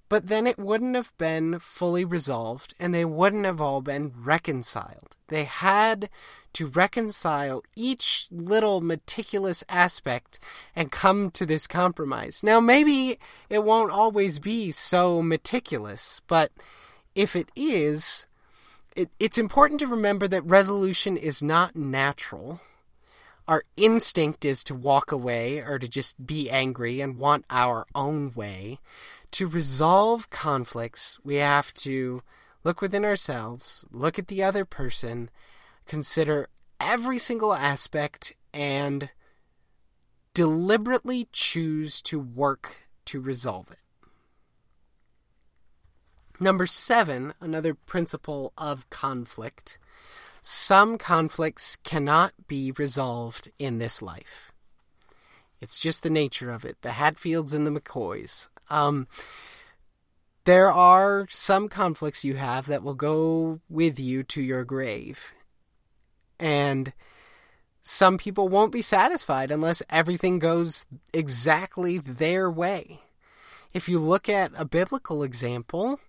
but 0.08 0.27
then 0.27 0.45
it 0.45 0.60
wouldn't 0.60 0.95
have 0.95 1.17
been 1.17 1.60
fully 1.60 2.06
resolved 2.06 2.73
and 2.79 2.93
they 2.93 3.06
wouldn't 3.06 3.45
have 3.45 3.60
all 3.60 3.82
been 3.82 4.13
reconciled. 4.15 5.15
They 5.27 5.45
had 5.45 6.10
to 6.53 6.67
reconcile 6.67 7.63
each 7.75 8.27
little 8.32 8.82
meticulous 8.82 9.63
aspect 9.67 10.39
and 10.75 10.91
come 10.91 11.32
to 11.32 11.45
this 11.45 11.67
compromise. 11.67 12.43
Now, 12.43 12.60
maybe 12.60 13.19
it 13.49 13.63
won't 13.63 13.91
always 13.91 14.39
be 14.39 14.71
so 14.71 15.21
meticulous, 15.21 16.21
but 16.27 16.51
if 17.15 17.36
it 17.36 17.49
is, 17.56 18.27
it, 18.95 19.10
it's 19.19 19.38
important 19.38 19.79
to 19.81 19.88
remember 19.88 20.27
that 20.27 20.45
resolution 20.45 21.17
is 21.17 21.43
not 21.43 21.75
natural. 21.75 22.62
Our 23.47 23.63
instinct 23.77 24.45
is 24.45 24.63
to 24.65 24.73
walk 24.73 25.12
away 25.12 25.60
or 25.60 25.77
to 25.77 25.88
just 25.88 26.25
be 26.25 26.49
angry 26.49 27.01
and 27.01 27.17
want 27.17 27.45
our 27.49 27.86
own 27.93 28.34
way 28.34 28.79
to 29.36 29.47
resolve 29.47 30.29
conflicts, 30.29 31.19
we 31.25 31.36
have 31.36 31.73
to 31.73 32.23
look 32.63 32.79
within 32.79 33.03
ourselves, 33.03 33.84
look 33.91 34.17
at 34.17 34.29
the 34.29 34.41
other 34.41 34.63
person, 34.63 35.29
consider 35.86 36.47
every 36.79 37.19
single 37.19 37.53
aspect, 37.53 38.31
and 38.53 39.10
deliberately 40.34 41.27
choose 41.34 42.01
to 42.03 42.17
work 42.17 42.88
to 43.03 43.19
resolve 43.19 43.69
it. 43.71 43.79
Number 46.39 46.65
seven, 46.65 47.34
another 47.39 47.74
principle 47.74 48.52
of 48.58 48.89
conflict. 48.89 49.80
Some 50.41 50.98
conflicts 50.98 51.78
cannot 51.78 52.34
be 52.48 52.71
resolved 52.71 53.50
in 53.58 53.78
this 53.78 54.02
life. 54.02 54.52
It's 55.62 55.80
just 55.80 56.04
the 56.04 56.10
nature 56.10 56.52
of 56.52 56.65
it. 56.65 56.82
The 56.82 56.91
Hatfields 56.91 57.54
and 57.54 57.65
the 57.65 57.71
McCoys. 57.71 58.50
Um, 58.69 59.08
there 60.43 60.71
are 60.71 61.26
some 61.30 61.69
conflicts 61.69 62.24
you 62.24 62.36
have 62.36 62.67
that 62.67 62.84
will 62.84 62.93
go 62.93 63.62
with 63.69 64.00
you 64.00 64.21
to 64.24 64.41
your 64.41 64.63
grave. 64.63 65.34
And 66.39 66.93
some 67.82 68.17
people 68.17 68.50
won't 68.50 68.71
be 68.71 68.82
satisfied 68.82 69.52
unless 69.52 69.82
everything 69.89 70.39
goes 70.39 70.86
exactly 71.13 71.98
their 71.98 72.52
way. 72.52 73.00
If 73.74 73.89
you 73.89 74.00
look 74.00 74.30
at 74.30 74.52
a 74.56 74.65
biblical 74.65 75.24
example, 75.24 76.00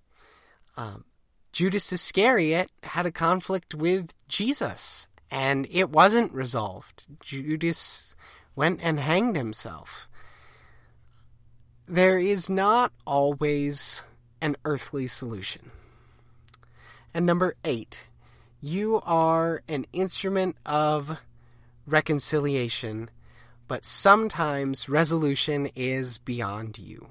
um, 0.76 1.04
Judas 1.52 1.92
Iscariot 1.92 2.70
had 2.82 3.06
a 3.06 3.12
conflict 3.12 3.74
with 3.74 4.14
Jesus, 4.28 5.08
and 5.30 5.66
it 5.70 5.90
wasn't 5.90 6.32
resolved. 6.32 7.06
Judas 7.20 8.14
went 8.54 8.80
and 8.82 9.00
hanged 9.00 9.36
himself 9.36 10.08
there 11.88 12.18
is 12.18 12.50
not 12.50 12.92
always 13.06 14.02
an 14.40 14.56
earthly 14.64 15.06
solution. 15.06 15.70
And 17.14 17.24
number 17.24 17.54
eight, 17.64 18.08
you 18.60 19.00
are 19.04 19.62
an 19.68 19.86
instrument 19.92 20.56
of 20.66 21.20
reconciliation, 21.86 23.08
but 23.68 23.84
sometimes 23.84 24.88
resolution 24.88 25.70
is 25.76 26.18
beyond 26.18 26.78
you. 26.78 27.08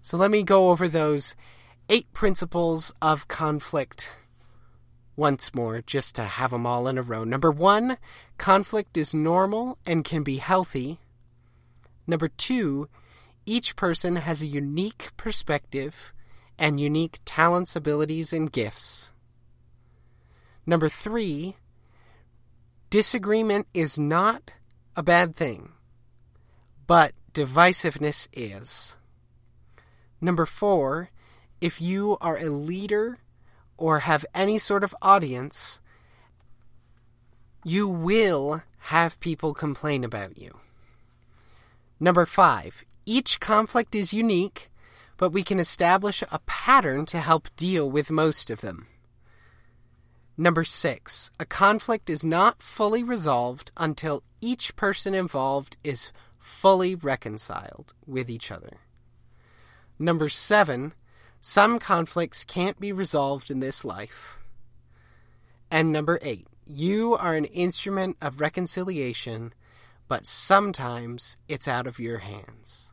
So 0.00 0.16
let 0.16 0.30
me 0.30 0.42
go 0.42 0.70
over 0.70 0.88
those 0.88 1.36
eight 1.92 2.10
principles 2.14 2.90
of 3.02 3.28
conflict 3.28 4.10
once 5.14 5.54
more, 5.54 5.82
just 5.82 6.16
to 6.16 6.22
have 6.22 6.50
them 6.50 6.66
all 6.66 6.88
in 6.88 6.96
a 6.96 7.02
row. 7.02 7.22
Number 7.22 7.50
one, 7.50 7.98
conflict 8.38 8.96
is 8.96 9.14
normal 9.14 9.76
and 9.84 10.02
can 10.02 10.22
be 10.22 10.38
healthy. 10.38 11.00
Number 12.06 12.28
two, 12.28 12.88
each 13.44 13.76
person 13.76 14.16
has 14.16 14.40
a 14.40 14.46
unique 14.46 15.10
perspective 15.18 16.14
and 16.58 16.80
unique 16.80 17.18
talents, 17.26 17.76
abilities, 17.76 18.32
and 18.32 18.50
gifts. 18.50 19.12
Number 20.64 20.88
three, 20.88 21.56
disagreement 22.88 23.66
is 23.74 23.98
not 23.98 24.50
a 24.96 25.02
bad 25.02 25.36
thing, 25.36 25.72
but 26.86 27.12
divisiveness 27.34 28.28
is. 28.32 28.96
Number 30.22 30.46
four, 30.46 31.10
if 31.62 31.80
you 31.80 32.18
are 32.20 32.36
a 32.38 32.50
leader 32.50 33.18
or 33.78 34.00
have 34.00 34.26
any 34.34 34.58
sort 34.58 34.82
of 34.82 34.94
audience, 35.00 35.80
you 37.64 37.88
will 37.88 38.62
have 38.86 39.20
people 39.20 39.54
complain 39.54 40.02
about 40.02 40.36
you. 40.36 40.58
Number 42.00 42.26
five, 42.26 42.84
each 43.06 43.38
conflict 43.38 43.94
is 43.94 44.12
unique, 44.12 44.70
but 45.16 45.30
we 45.30 45.44
can 45.44 45.60
establish 45.60 46.24
a 46.32 46.40
pattern 46.46 47.06
to 47.06 47.20
help 47.20 47.48
deal 47.56 47.88
with 47.88 48.10
most 48.10 48.50
of 48.50 48.60
them. 48.60 48.88
Number 50.36 50.64
six, 50.64 51.30
a 51.38 51.44
conflict 51.44 52.10
is 52.10 52.24
not 52.24 52.60
fully 52.60 53.04
resolved 53.04 53.70
until 53.76 54.24
each 54.40 54.74
person 54.74 55.14
involved 55.14 55.76
is 55.84 56.10
fully 56.40 56.96
reconciled 56.96 57.94
with 58.04 58.28
each 58.28 58.50
other. 58.50 58.78
Number 59.96 60.28
seven, 60.28 60.94
some 61.44 61.80
conflicts 61.80 62.44
can't 62.44 62.78
be 62.78 62.92
resolved 62.92 63.50
in 63.50 63.58
this 63.58 63.84
life. 63.84 64.38
And 65.72 65.90
number 65.90 66.20
eight, 66.22 66.46
you 66.64 67.16
are 67.16 67.34
an 67.34 67.46
instrument 67.46 68.16
of 68.22 68.40
reconciliation, 68.40 69.52
but 70.06 70.24
sometimes 70.24 71.36
it's 71.48 71.66
out 71.66 71.88
of 71.88 71.98
your 71.98 72.18
hands. 72.18 72.92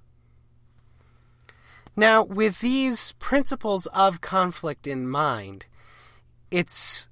Now, 1.96 2.24
with 2.24 2.60
these 2.60 3.12
principles 3.20 3.86
of 3.88 4.20
conflict 4.20 4.88
in 4.88 5.08
mind, 5.08 5.68
it's 6.50 7.08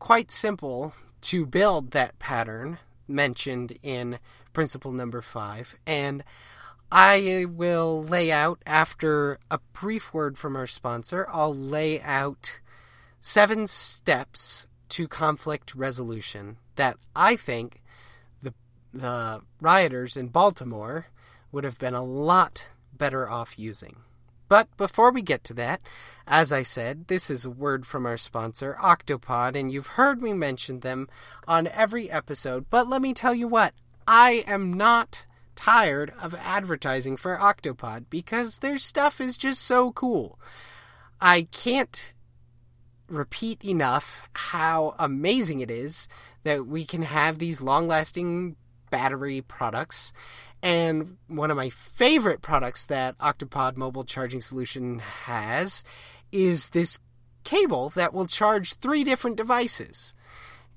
quite 0.00 0.32
simple 0.32 0.94
to 1.20 1.46
build 1.46 1.92
that 1.92 2.18
pattern 2.18 2.78
mentioned 3.06 3.78
in 3.84 4.18
principle 4.52 4.90
number 4.90 5.22
five. 5.22 5.76
And 5.86 6.24
I 6.94 7.46
will 7.48 8.02
lay 8.02 8.30
out, 8.30 8.62
after 8.66 9.38
a 9.50 9.58
brief 9.72 10.12
word 10.12 10.36
from 10.36 10.56
our 10.56 10.66
sponsor, 10.66 11.26
I'll 11.30 11.54
lay 11.54 12.02
out 12.02 12.60
seven 13.18 13.66
steps 13.66 14.66
to 14.90 15.08
conflict 15.08 15.74
resolution 15.74 16.58
that 16.76 16.98
I 17.16 17.36
think 17.36 17.82
the, 18.42 18.52
the 18.92 19.40
rioters 19.58 20.18
in 20.18 20.28
Baltimore 20.28 21.06
would 21.50 21.64
have 21.64 21.78
been 21.78 21.94
a 21.94 22.04
lot 22.04 22.68
better 22.92 23.26
off 23.26 23.58
using. 23.58 23.96
But 24.50 24.68
before 24.76 25.12
we 25.12 25.22
get 25.22 25.44
to 25.44 25.54
that, 25.54 25.80
as 26.26 26.52
I 26.52 26.62
said, 26.62 27.08
this 27.08 27.30
is 27.30 27.46
a 27.46 27.50
word 27.50 27.86
from 27.86 28.04
our 28.04 28.18
sponsor, 28.18 28.76
Octopod, 28.78 29.56
and 29.56 29.72
you've 29.72 29.86
heard 29.86 30.20
me 30.22 30.34
mention 30.34 30.80
them 30.80 31.08
on 31.48 31.68
every 31.68 32.10
episode. 32.10 32.66
But 32.68 32.86
let 32.86 33.00
me 33.00 33.14
tell 33.14 33.34
you 33.34 33.48
what, 33.48 33.72
I 34.06 34.44
am 34.46 34.70
not 34.70 35.24
tired 35.54 36.12
of 36.20 36.34
advertising 36.34 37.16
for 37.16 37.36
Octopod 37.36 38.06
because 38.10 38.58
their 38.58 38.78
stuff 38.78 39.20
is 39.20 39.36
just 39.36 39.62
so 39.62 39.92
cool. 39.92 40.38
I 41.20 41.42
can't 41.50 42.12
repeat 43.08 43.64
enough 43.64 44.28
how 44.34 44.94
amazing 44.98 45.60
it 45.60 45.70
is 45.70 46.08
that 46.44 46.66
we 46.66 46.84
can 46.84 47.02
have 47.02 47.38
these 47.38 47.60
long 47.60 47.86
lasting 47.86 48.56
battery 48.90 49.40
products 49.42 50.12
and 50.62 51.16
one 51.26 51.50
of 51.50 51.56
my 51.56 51.70
favorite 51.70 52.40
products 52.40 52.86
that 52.86 53.18
Octopod 53.18 53.76
Mobile 53.76 54.04
Charging 54.04 54.40
Solution 54.40 55.00
has 55.00 55.82
is 56.30 56.70
this 56.70 57.00
cable 57.42 57.90
that 57.90 58.14
will 58.14 58.26
charge 58.26 58.74
three 58.74 59.02
different 59.02 59.36
devices. 59.36 60.14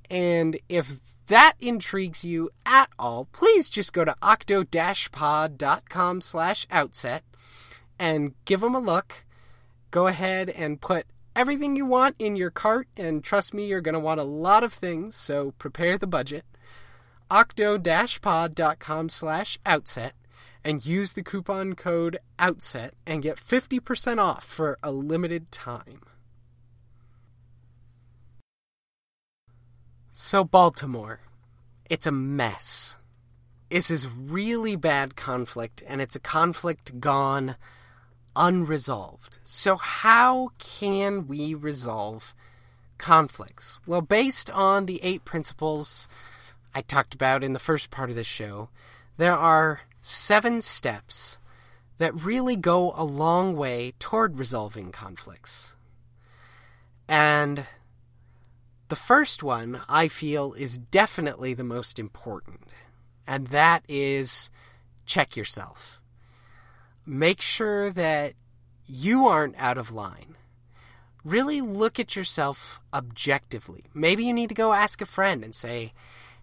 And 0.09 0.59
if 0.67 0.99
that 1.27 1.53
intrigues 1.59 2.23
you 2.23 2.49
at 2.65 2.89
all, 2.99 3.27
please 3.31 3.69
just 3.69 3.93
go 3.93 4.05
to 4.05 4.15
octo-pod.com 4.21 6.21
slash 6.21 6.67
outset 6.71 7.23
and 7.99 8.33
give 8.45 8.61
them 8.61 8.75
a 8.75 8.79
look. 8.79 9.25
Go 9.91 10.07
ahead 10.07 10.49
and 10.49 10.81
put 10.81 11.05
everything 11.35 11.75
you 11.75 11.85
want 11.85 12.15
in 12.19 12.35
your 12.35 12.51
cart, 12.51 12.88
and 12.97 13.23
trust 13.23 13.53
me, 13.53 13.65
you're 13.65 13.81
going 13.81 13.93
to 13.93 13.99
want 13.99 14.19
a 14.19 14.23
lot 14.23 14.63
of 14.63 14.73
things, 14.73 15.15
so 15.15 15.53
prepare 15.57 15.97
the 15.97 16.07
budget 16.07 16.45
octo-pod.com 17.31 19.09
slash 19.09 19.57
outset 19.65 20.13
and 20.63 20.85
use 20.85 21.13
the 21.13 21.23
coupon 21.23 21.75
code 21.75 22.17
OUTSET 22.39 22.91
and 23.05 23.21
get 23.21 23.38
50% 23.38 24.17
off 24.17 24.43
for 24.43 24.77
a 24.81 24.91
limited 24.91 25.51
time. 25.51 26.01
So, 30.17 30.45
Baltimore. 30.45 31.19
It's 31.89 32.08
a 32.08 32.12
mess. 32.12 32.95
This 33.69 33.91
is 33.91 34.08
really 34.08 34.78
bad 34.78 35.17
conflict, 35.17 35.84
and 35.86 35.99
it's 35.99 36.15
a 36.15 36.21
conflict 36.21 37.01
gone 37.01 37.58
unresolved. 38.34 39.39
So, 39.43 39.75
how 39.75 40.51
can 40.58 41.28
we 41.28 41.54
resolve 41.54 42.34
conflicts? 42.97 43.78
Well, 43.86 43.99
based 43.99 44.49
on 44.51 44.86
the 44.86 45.04
eight 45.04 45.25
principles 45.25 46.08
I 46.73 46.80
talked 46.80 47.13
about 47.13 47.43
in 47.43 47.51
the 47.51 47.60
first 47.60 47.91
part 47.91 48.10
of 48.10 48.15
the 48.15 48.23
show, 48.23 48.69
there 49.17 49.36
are 49.36 49.82
seven 49.99 50.62
steps 50.62 51.39
that 51.97 52.15
really 52.15 52.56
go 52.56 52.93
a 52.95 53.04
long 53.04 53.58
way 53.58 53.93
toward 53.99 54.39
resolving 54.39 54.93
conflicts. 54.93 55.75
And 57.06 57.65
the 58.87 58.95
first 58.95 59.41
one 59.43 59.81
I 59.89 60.07
feel 60.07 60.53
is 60.53 60.77
definitely 60.77 61.53
the 61.53 61.63
most 61.63 61.99
important, 61.99 62.61
and 63.27 63.47
that 63.47 63.83
is 63.87 64.49
check 65.05 65.35
yourself. 65.35 66.01
Make 67.05 67.41
sure 67.41 67.89
that 67.91 68.33
you 68.87 69.27
aren't 69.27 69.55
out 69.57 69.77
of 69.77 69.93
line. 69.93 70.35
Really 71.23 71.61
look 71.61 71.99
at 71.99 72.15
yourself 72.15 72.79
objectively. 72.93 73.85
Maybe 73.93 74.25
you 74.25 74.33
need 74.33 74.49
to 74.49 74.55
go 74.55 74.73
ask 74.73 75.01
a 75.01 75.07
friend 75.07 75.43
and 75.43 75.55
say, 75.55 75.93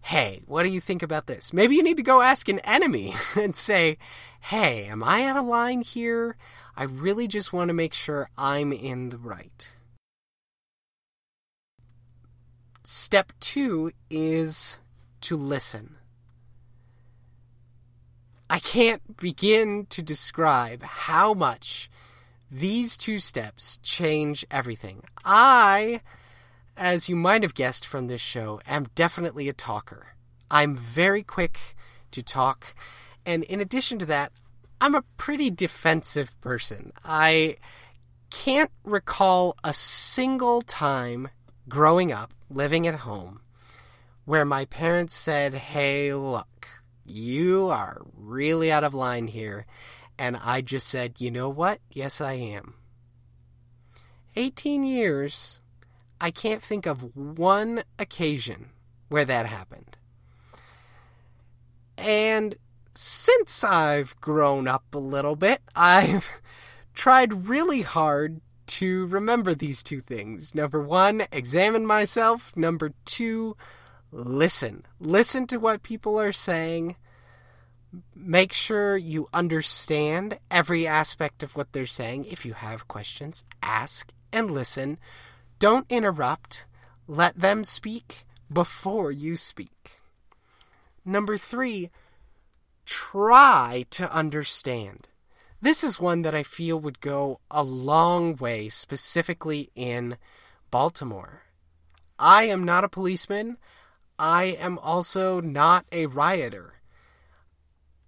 hey, 0.02 0.42
what 0.46 0.64
do 0.64 0.70
you 0.70 0.81
think 0.81 1.02
about 1.02 1.26
this? 1.26 1.52
Maybe 1.52 1.76
you 1.76 1.83
need 1.83 1.96
to 1.96 2.02
go 2.02 2.20
ask 2.20 2.48
an 2.48 2.59
enemy 2.61 3.14
and 3.37 3.55
say, 3.55 3.98
hey, 4.40 4.87
am 4.87 5.02
I 5.05 5.24
out 5.24 5.37
of 5.37 5.44
line 5.44 5.83
here? 5.83 6.37
I 6.76 6.85
really 6.85 7.28
just 7.28 7.52
want 7.52 7.68
to 7.68 7.74
make 7.74 7.94
sure 7.94 8.31
I'm 8.37 8.72
in 8.72 9.11
the 9.11 9.18
right. 9.18 9.72
Step 12.94 13.33
two 13.40 13.90
is 14.11 14.78
to 15.22 15.35
listen. 15.35 15.96
I 18.50 18.59
can't 18.59 19.16
begin 19.16 19.87
to 19.87 20.02
describe 20.02 20.83
how 20.83 21.33
much 21.33 21.88
these 22.50 22.98
two 22.98 23.18
steps 23.18 23.78
change 23.83 24.44
everything. 24.50 25.05
I 25.24 26.02
as 26.76 27.09
you 27.09 27.16
might 27.16 27.42
have 27.42 27.55
guessed 27.55 27.87
from 27.87 28.09
this 28.09 28.20
show, 28.20 28.61
am 28.66 28.88
definitely 28.94 29.48
a 29.48 29.55
talker. 29.55 30.09
I'm 30.50 30.74
very 30.74 31.22
quick 31.22 31.74
to 32.11 32.22
talk, 32.22 32.74
and 33.24 33.42
in 33.44 33.59
addition 33.59 34.00
to 34.00 34.07
that, 34.07 34.33
I'm 34.83 34.94
a 34.94 35.05
pretty 35.16 35.50
defensive 35.50 36.38
person. 36.42 36.92
I 37.02 37.57
can't 38.28 38.70
recall 38.85 39.57
a 39.64 39.72
single 39.72 40.61
time 40.61 41.31
growing 41.68 42.12
up, 42.12 42.33
living 42.51 42.87
at 42.87 43.01
home, 43.01 43.40
where 44.25 44.44
my 44.44 44.64
parents 44.66 45.14
said, 45.14 45.55
Hey, 45.55 46.14
look, 46.14 46.68
you 47.05 47.68
are 47.68 48.03
really 48.16 48.70
out 48.70 48.85
of 48.85 48.94
line 48.94 49.29
here. 49.29 49.66
And 50.18 50.37
I 50.37 50.61
just 50.61 50.87
said, 50.87 51.20
You 51.20 51.31
know 51.31 51.48
what? 51.48 51.81
Yes, 51.90 52.20
I 52.20 52.35
am. 52.35 52.75
18 54.37 54.83
years 54.83 55.61
I 56.22 56.31
can't 56.31 56.62
think 56.62 56.87
of 56.87 57.16
one 57.16 57.83
occasion 57.98 58.70
where 59.09 59.25
that 59.25 59.44
happened. 59.46 59.96
And 61.98 62.55
since 62.94 63.64
I've 63.64 64.18
grown 64.20 64.68
up 64.68 64.85
a 64.92 64.98
little 64.98 65.35
bit, 65.35 65.62
I've 65.75 66.31
tried 66.94 67.48
really 67.48 67.83
hard 67.83 68.40
to 68.73 69.07
remember 69.07 69.55
these 69.55 69.83
two 69.83 70.01
things. 70.01 70.55
Number 70.55 70.81
one, 70.81 71.25
examine 71.31 71.85
myself. 71.85 72.57
Number 72.57 72.93
two, 73.05 73.57
listen. 74.11 74.87
Listen 74.99 75.47
to 75.49 75.59
what 75.59 75.83
people 75.83 76.19
are 76.19 76.33
saying. 76.33 76.97
Make 78.15 78.55
sure 78.55 78.97
you 78.97 79.29
understand 79.35 80.39
every 80.51 80.87
aspect 80.87 81.43
of 81.43 81.55
what 81.55 81.73
they're 81.73 81.85
saying. 81.85 82.25
If 82.25 82.47
you 82.47 82.55
have 82.55 82.89
questions, 82.89 83.45
ask 83.63 84.13
and 84.33 84.51
listen. 84.51 84.99
Don't 85.59 85.87
interrupt. 85.91 86.67
Let 87.07 87.39
them 87.39 87.65
speak 87.65 88.25
before 88.51 89.13
you 89.13 89.37
speak. 89.37 90.01
Number 91.05 91.37
three, 91.37 91.91
try 92.87 93.85
to 93.91 94.11
understand. 94.11 95.09
This 95.62 95.85
is 95.85 96.01
one 96.01 96.22
that 96.22 96.35
I 96.35 96.42
feel 96.42 96.81
would 96.81 97.01
go 97.01 97.38
a 97.48 97.62
long 97.62 98.35
way, 98.35 98.68
specifically 98.68 99.70
in 99.77 100.18
Baltimore. 100.72 101.44
I 102.18 102.44
am 102.44 102.64
not 102.64 102.83
a 102.83 102.88
policeman. 102.88 103.59
I 104.18 104.57
am 104.59 104.77
also 104.81 105.40
not 105.40 105.87
a 105.92 106.07
rioter. 106.07 106.81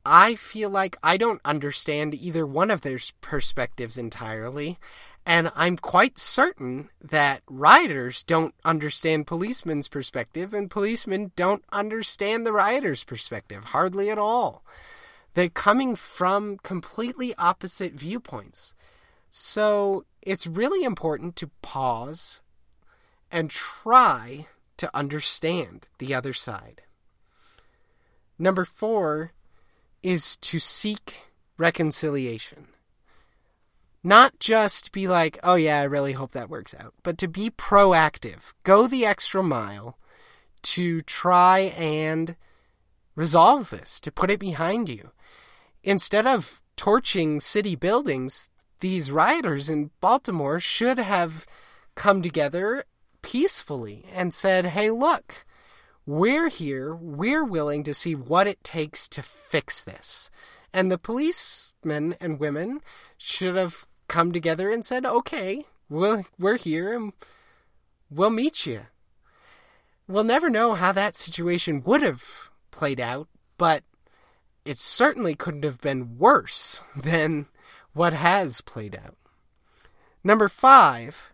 I 0.04 0.34
feel 0.34 0.68
like 0.68 0.96
I 1.00 1.16
don't 1.16 1.40
understand 1.44 2.12
either 2.12 2.44
one 2.44 2.72
of 2.72 2.80
their 2.80 2.98
perspectives 3.20 3.98
entirely, 3.98 4.80
and 5.24 5.52
I'm 5.54 5.76
quite 5.76 6.18
certain 6.18 6.90
that 7.00 7.42
rioters 7.48 8.24
don't 8.24 8.54
understand 8.64 9.28
policemen's 9.28 9.86
perspective, 9.86 10.52
and 10.52 10.68
policemen 10.68 11.30
don't 11.36 11.64
understand 11.70 12.44
the 12.44 12.52
rioters' 12.52 13.04
perspective, 13.04 13.66
hardly 13.66 14.10
at 14.10 14.18
all. 14.18 14.64
They're 15.34 15.48
coming 15.48 15.96
from 15.96 16.58
completely 16.58 17.34
opposite 17.36 17.92
viewpoints. 17.92 18.74
So 19.30 20.04
it's 20.22 20.46
really 20.46 20.84
important 20.84 21.36
to 21.36 21.50
pause 21.60 22.40
and 23.30 23.50
try 23.50 24.46
to 24.76 24.90
understand 24.94 25.88
the 25.98 26.14
other 26.14 26.32
side. 26.32 26.82
Number 28.38 28.64
four 28.64 29.32
is 30.02 30.36
to 30.38 30.58
seek 30.58 31.24
reconciliation. 31.58 32.68
Not 34.02 34.38
just 34.38 34.92
be 34.92 35.08
like, 35.08 35.38
oh 35.42 35.54
yeah, 35.54 35.80
I 35.80 35.84
really 35.84 36.12
hope 36.12 36.32
that 36.32 36.50
works 36.50 36.74
out, 36.78 36.94
but 37.02 37.16
to 37.18 37.28
be 37.28 37.50
proactive. 37.50 38.52
Go 38.62 38.86
the 38.86 39.06
extra 39.06 39.42
mile 39.42 39.98
to 40.62 41.00
try 41.02 41.72
and 41.76 42.36
resolve 43.16 43.70
this, 43.70 44.00
to 44.00 44.12
put 44.12 44.30
it 44.30 44.40
behind 44.40 44.88
you. 44.88 45.10
Instead 45.82 46.26
of 46.26 46.62
torching 46.76 47.40
city 47.40 47.76
buildings, 47.76 48.48
these 48.80 49.10
rioters 49.10 49.70
in 49.70 49.90
Baltimore 50.00 50.60
should 50.60 50.98
have 50.98 51.46
come 51.94 52.22
together 52.22 52.84
peacefully 53.22 54.06
and 54.12 54.34
said, 54.34 54.66
hey, 54.66 54.90
look, 54.90 55.46
we're 56.06 56.48
here, 56.48 56.94
we're 56.94 57.44
willing 57.44 57.82
to 57.84 57.94
see 57.94 58.14
what 58.14 58.46
it 58.46 58.62
takes 58.62 59.08
to 59.08 59.22
fix 59.22 59.82
this. 59.82 60.30
And 60.72 60.90
the 60.90 60.98
policemen 60.98 62.16
and 62.20 62.40
women 62.40 62.80
should 63.16 63.56
have 63.56 63.86
come 64.08 64.32
together 64.32 64.70
and 64.70 64.84
said, 64.84 65.06
okay, 65.06 65.66
we'll, 65.88 66.24
we're 66.38 66.58
here 66.58 66.94
and 66.94 67.12
we'll 68.10 68.30
meet 68.30 68.66
you. 68.66 68.82
We'll 70.06 70.24
never 70.24 70.50
know 70.50 70.74
how 70.74 70.92
that 70.92 71.16
situation 71.16 71.82
would 71.84 72.02
have 72.02 72.50
played 72.74 72.98
out, 72.98 73.28
but 73.56 73.84
it 74.64 74.78
certainly 74.78 75.36
couldn't 75.36 75.62
have 75.62 75.80
been 75.80 76.18
worse 76.18 76.82
than 76.96 77.46
what 77.92 78.12
has 78.12 78.60
played 78.60 78.96
out. 78.96 79.16
Number 80.24 80.48
five, 80.48 81.32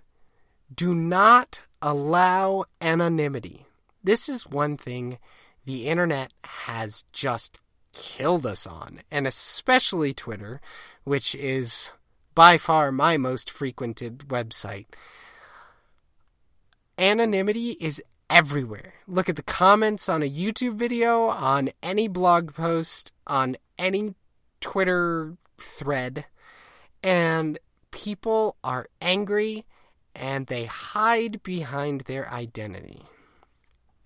do 0.75 0.95
not 0.95 1.63
allow 1.81 2.65
anonymity. 2.83 3.65
This 4.05 4.29
is 4.29 4.47
one 4.47 4.77
thing 4.77 5.19
the 5.65 5.89
internet 5.89 6.33
has 6.45 7.05
just 7.13 7.63
killed 7.93 8.47
us 8.47 8.67
on, 8.67 9.01
and 9.11 9.27
especially 9.27 10.13
Twitter, 10.13 10.61
which 11.05 11.35
is 11.35 11.93
by 12.35 12.59
far 12.59 12.93
my 12.93 13.17
most 13.17 13.51
frequented 13.51 14.19
website. 14.29 14.87
Anonymity 16.99 17.71
is 17.81 18.03
everywhere. 18.31 18.95
Look 19.07 19.29
at 19.29 19.37
the 19.37 19.43
comments 19.43 20.09
on 20.09 20.23
a 20.23 20.31
YouTube 20.31 20.77
video, 20.77 21.27
on 21.27 21.71
any 21.83 22.09
blog 22.09 22.55
post, 22.55 23.13
on 23.27 23.57
any 23.79 24.15
Twitter 24.61 25.37
thread, 25.59 26.25
and 27.03 27.59
people 27.91 28.57
are 28.63 28.87
angry 29.01 29.67
and 30.15 30.47
they 30.47 30.65
hide 30.65 31.43
behind 31.43 32.03
their 32.03 32.31
identity. 32.33 33.03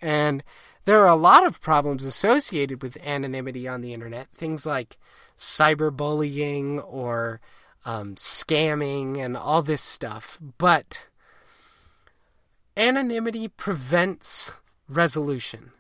And 0.00 0.42
there 0.84 1.00
are 1.00 1.08
a 1.08 1.16
lot 1.16 1.46
of 1.46 1.60
problems 1.60 2.04
associated 2.04 2.82
with 2.82 2.98
anonymity 3.04 3.66
on 3.66 3.80
the 3.80 3.94
internet, 3.94 4.28
things 4.34 4.66
like 4.66 4.98
cyberbullying 5.36 6.82
or 6.86 7.40
um, 7.84 8.14
scamming 8.14 9.18
and 9.18 9.36
all 9.36 9.62
this 9.62 9.82
stuff. 9.82 10.38
But 10.58 11.08
anonymity 12.76 13.48
prevents 13.48 14.52
resolution. 14.88 15.72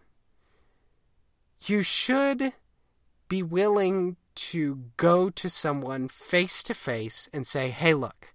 You 1.66 1.82
should 1.82 2.52
be 3.28 3.42
willing 3.42 4.16
to 4.34 4.80
go 4.96 5.30
to 5.30 5.48
someone 5.48 6.08
face 6.08 6.62
to 6.64 6.74
face 6.74 7.28
and 7.32 7.46
say, 7.46 7.70
hey, 7.70 7.94
look, 7.94 8.34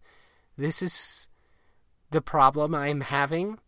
this 0.57 0.81
is 0.81 1.27
the 2.11 2.21
problem 2.21 2.73
I'm 2.73 3.01
having, 3.01 3.59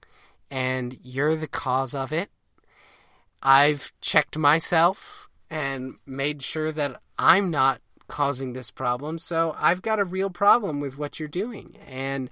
and 0.49 0.97
you're 1.03 1.35
the 1.35 1.47
cause 1.47 1.93
of 1.93 2.11
it. 2.11 2.29
I've 3.43 3.91
checked 4.01 4.37
myself 4.37 5.29
and 5.49 5.95
made 6.05 6.41
sure 6.41 6.71
that 6.71 7.01
I'm 7.17 7.49
not 7.49 7.81
causing 8.07 8.53
this 8.53 8.71
problem, 8.71 9.17
so 9.17 9.55
I've 9.57 9.81
got 9.81 9.99
a 9.99 10.05
real 10.05 10.29
problem 10.29 10.79
with 10.79 10.97
what 10.97 11.19
you're 11.19 11.29
doing, 11.29 11.77
and 11.87 12.29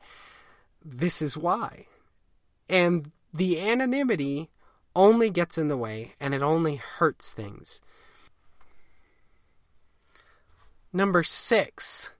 this 0.83 1.21
is 1.21 1.37
why. 1.37 1.85
And 2.69 3.11
the 3.33 3.59
anonymity 3.59 4.49
only 4.95 5.29
gets 5.29 5.57
in 5.57 5.67
the 5.67 5.77
way 5.77 6.13
and 6.19 6.33
it 6.33 6.41
only 6.41 6.75
hurts 6.75 7.33
things. 7.33 7.81
Number 10.91 11.23
six, 11.23 12.11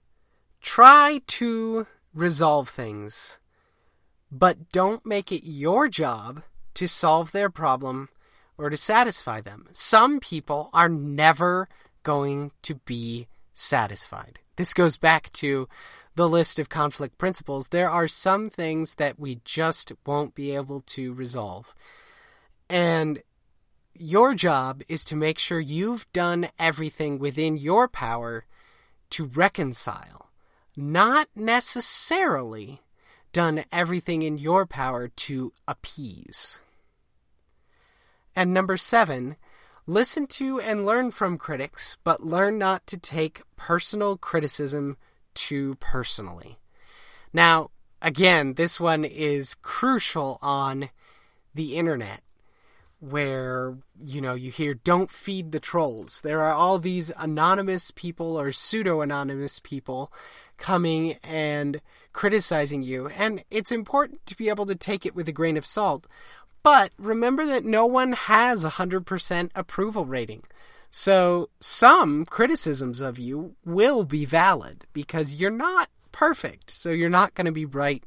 try 0.60 1.20
to 1.26 1.86
resolve 2.14 2.68
things, 2.68 3.38
but 4.30 4.70
don't 4.70 5.04
make 5.04 5.32
it 5.32 5.44
your 5.44 5.88
job 5.88 6.42
to 6.74 6.86
solve 6.86 7.32
their 7.32 7.50
problem 7.50 8.08
or 8.56 8.70
to 8.70 8.76
satisfy 8.76 9.40
them. 9.40 9.66
Some 9.72 10.20
people 10.20 10.70
are 10.72 10.88
never 10.88 11.68
going 12.02 12.52
to 12.62 12.76
be 12.76 13.26
satisfied. 13.52 14.38
This 14.56 14.72
goes 14.72 14.96
back 14.96 15.32
to 15.34 15.68
the 16.20 16.28
list 16.28 16.58
of 16.58 16.68
conflict 16.68 17.16
principles, 17.16 17.68
there 17.68 17.88
are 17.88 18.06
some 18.06 18.44
things 18.46 18.96
that 18.96 19.18
we 19.18 19.40
just 19.42 19.90
won't 20.04 20.34
be 20.34 20.54
able 20.54 20.80
to 20.80 21.14
resolve. 21.14 21.74
And 22.68 23.22
your 23.94 24.34
job 24.34 24.82
is 24.86 25.02
to 25.06 25.16
make 25.16 25.38
sure 25.38 25.60
you've 25.60 26.12
done 26.12 26.50
everything 26.58 27.18
within 27.18 27.56
your 27.56 27.88
power 27.88 28.44
to 29.08 29.24
reconcile, 29.24 30.28
not 30.76 31.28
necessarily 31.34 32.82
done 33.32 33.64
everything 33.72 34.20
in 34.20 34.36
your 34.36 34.66
power 34.66 35.08
to 35.08 35.54
appease. 35.66 36.58
And 38.36 38.52
number 38.52 38.76
seven, 38.76 39.36
listen 39.86 40.26
to 40.26 40.60
and 40.60 40.84
learn 40.84 41.12
from 41.12 41.38
critics, 41.38 41.96
but 42.04 42.22
learn 42.22 42.58
not 42.58 42.86
to 42.88 42.98
take 42.98 43.40
personal 43.56 44.18
criticism 44.18 44.98
too 45.34 45.76
personally. 45.80 46.58
Now, 47.32 47.70
again, 48.02 48.54
this 48.54 48.80
one 48.80 49.04
is 49.04 49.54
crucial 49.54 50.38
on 50.42 50.90
the 51.54 51.76
internet 51.76 52.22
where 53.00 53.78
you 54.04 54.20
know 54.20 54.34
you 54.34 54.50
hear 54.50 54.74
don't 54.74 55.10
feed 55.10 55.52
the 55.52 55.60
trolls. 55.60 56.20
There 56.20 56.42
are 56.42 56.52
all 56.52 56.78
these 56.78 57.10
anonymous 57.18 57.90
people 57.90 58.38
or 58.38 58.52
pseudo 58.52 59.00
anonymous 59.00 59.58
people 59.58 60.12
coming 60.58 61.16
and 61.24 61.80
criticizing 62.12 62.82
you 62.82 63.08
and 63.08 63.42
it's 63.50 63.72
important 63.72 64.26
to 64.26 64.36
be 64.36 64.50
able 64.50 64.66
to 64.66 64.74
take 64.74 65.06
it 65.06 65.14
with 65.14 65.28
a 65.28 65.32
grain 65.32 65.56
of 65.56 65.64
salt. 65.64 66.06
But 66.62 66.92
remember 66.98 67.46
that 67.46 67.64
no 67.64 67.86
one 67.86 68.12
has 68.12 68.64
a 68.64 68.70
100% 68.70 69.50
approval 69.54 70.04
rating 70.04 70.42
so 70.90 71.50
some 71.60 72.24
criticisms 72.26 73.00
of 73.00 73.18
you 73.18 73.54
will 73.64 74.04
be 74.04 74.24
valid 74.24 74.86
because 74.92 75.36
you're 75.36 75.50
not 75.50 75.88
perfect. 76.10 76.70
So 76.70 76.90
you're 76.90 77.08
not 77.08 77.34
going 77.34 77.44
to 77.46 77.52
be 77.52 77.64
right 77.64 78.02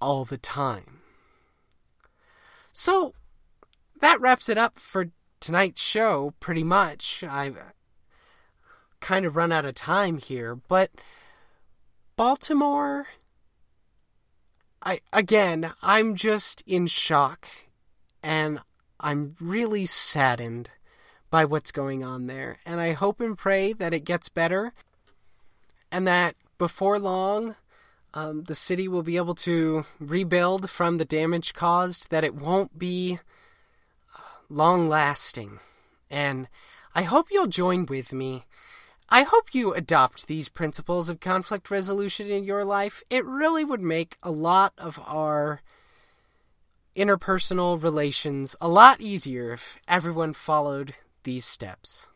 all 0.00 0.24
the 0.24 0.38
time. 0.38 1.00
So 2.72 3.14
that 4.00 4.20
wraps 4.20 4.48
it 4.48 4.56
up 4.56 4.78
for 4.78 5.10
tonight's 5.40 5.82
show, 5.82 6.32
pretty 6.40 6.64
much. 6.64 7.22
I've 7.22 7.58
uh, 7.58 7.72
kind 9.00 9.26
of 9.26 9.36
run 9.36 9.52
out 9.52 9.66
of 9.66 9.74
time 9.74 10.18
here, 10.18 10.54
but 10.54 10.90
Baltimore. 12.16 13.08
I 14.82 15.00
again, 15.12 15.72
I'm 15.82 16.14
just 16.14 16.62
in 16.66 16.86
shock 16.86 17.46
and 18.22 18.60
I'm 18.98 19.36
really 19.38 19.84
saddened 19.84 20.70
by 21.30 21.44
what's 21.44 21.72
going 21.72 22.04
on 22.04 22.26
there. 22.26 22.56
And 22.66 22.80
I 22.80 22.92
hope 22.92 23.20
and 23.20 23.38
pray 23.38 23.72
that 23.74 23.94
it 23.94 24.04
gets 24.04 24.28
better 24.28 24.72
and 25.90 26.06
that 26.06 26.36
before 26.58 26.98
long, 26.98 27.56
um, 28.12 28.44
the 28.44 28.54
city 28.54 28.88
will 28.88 29.02
be 29.02 29.16
able 29.16 29.34
to 29.36 29.84
rebuild 29.98 30.68
from 30.68 30.98
the 30.98 31.04
damage 31.04 31.54
caused, 31.54 32.10
that 32.10 32.24
it 32.24 32.34
won't 32.34 32.78
be 32.78 33.18
uh, 34.16 34.20
long 34.48 34.88
lasting. 34.88 35.60
And 36.10 36.48
I 36.94 37.02
hope 37.02 37.28
you'll 37.30 37.46
join 37.46 37.86
with 37.86 38.12
me. 38.12 38.44
I 39.08 39.22
hope 39.22 39.54
you 39.54 39.72
adopt 39.74 40.26
these 40.26 40.48
principles 40.48 41.08
of 41.08 41.20
conflict 41.20 41.70
resolution 41.70 42.30
in 42.30 42.44
your 42.44 42.64
life. 42.64 43.02
It 43.10 43.24
really 43.24 43.64
would 43.64 43.80
make 43.80 44.16
a 44.22 44.30
lot 44.30 44.72
of 44.78 45.00
our 45.04 45.62
interpersonal 46.96 47.82
relations 47.82 48.54
a 48.60 48.68
lot 48.68 49.00
easier 49.00 49.52
if 49.54 49.78
everyone 49.88 50.32
followed 50.32 50.94
these 51.24 51.44
steps. 51.44 52.10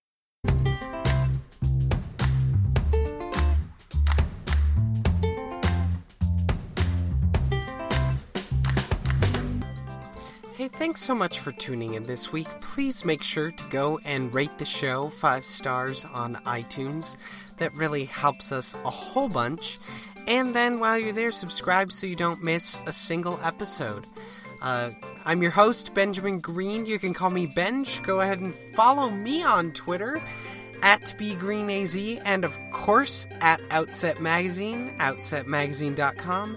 Hey, 10.56 10.68
thanks 10.68 11.02
so 11.02 11.16
much 11.16 11.40
for 11.40 11.50
tuning 11.52 11.94
in 11.94 12.04
this 12.04 12.32
week. 12.32 12.46
Please 12.60 13.04
make 13.04 13.24
sure 13.24 13.50
to 13.50 13.64
go 13.70 13.98
and 14.04 14.32
rate 14.32 14.56
the 14.56 14.64
show 14.64 15.08
five 15.08 15.44
stars 15.44 16.04
on 16.04 16.36
iTunes. 16.46 17.16
That 17.58 17.74
really 17.74 18.04
helps 18.04 18.52
us 18.52 18.72
a 18.84 18.90
whole 18.90 19.28
bunch. 19.28 19.78
And 20.28 20.54
then 20.54 20.78
while 20.80 20.96
you're 20.96 21.12
there, 21.12 21.32
subscribe 21.32 21.92
so 21.92 22.06
you 22.06 22.16
don't 22.16 22.42
miss 22.42 22.80
a 22.86 22.92
single 22.92 23.38
episode. 23.42 24.06
Uh, 24.64 24.90
I'm 25.26 25.42
your 25.42 25.50
host, 25.50 25.92
Benjamin 25.92 26.38
Green. 26.38 26.86
You 26.86 26.98
can 26.98 27.12
call 27.12 27.28
me 27.28 27.46
Benj. 27.46 28.02
Go 28.02 28.22
ahead 28.22 28.40
and 28.40 28.54
follow 28.54 29.10
me 29.10 29.42
on 29.42 29.72
Twitter 29.72 30.18
at 30.82 31.02
bgreenaz 31.18 32.22
and 32.24 32.46
of 32.46 32.58
course 32.70 33.26
at 33.42 33.60
Outset 33.70 34.22
Magazine, 34.22 34.96
outsetmagazine.com. 35.00 36.56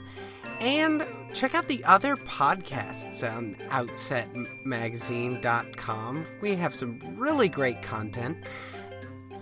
And 0.62 1.06
check 1.34 1.54
out 1.54 1.68
the 1.68 1.84
other 1.84 2.16
podcasts 2.16 3.30
on 3.30 3.56
outsetmagazine.com. 3.72 6.26
We 6.42 6.56
have 6.56 6.74
some 6.74 7.00
really 7.18 7.50
great 7.50 7.82
content 7.82 8.38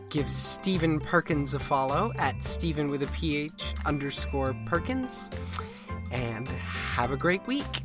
give 0.10 0.28
Stephen 0.28 0.99
Perkins 0.99 1.54
a 1.54 1.60
follow 1.60 2.12
at 2.17 2.41
Stephen 2.41 2.88
with 2.88 3.04
a 3.04 3.08
PH 3.08 3.75
underscore 3.86 4.56
Perkins. 4.65 5.30
And 6.12 6.47
have 6.47 7.12
a 7.12 7.17
great 7.17 7.45
week. 7.45 7.84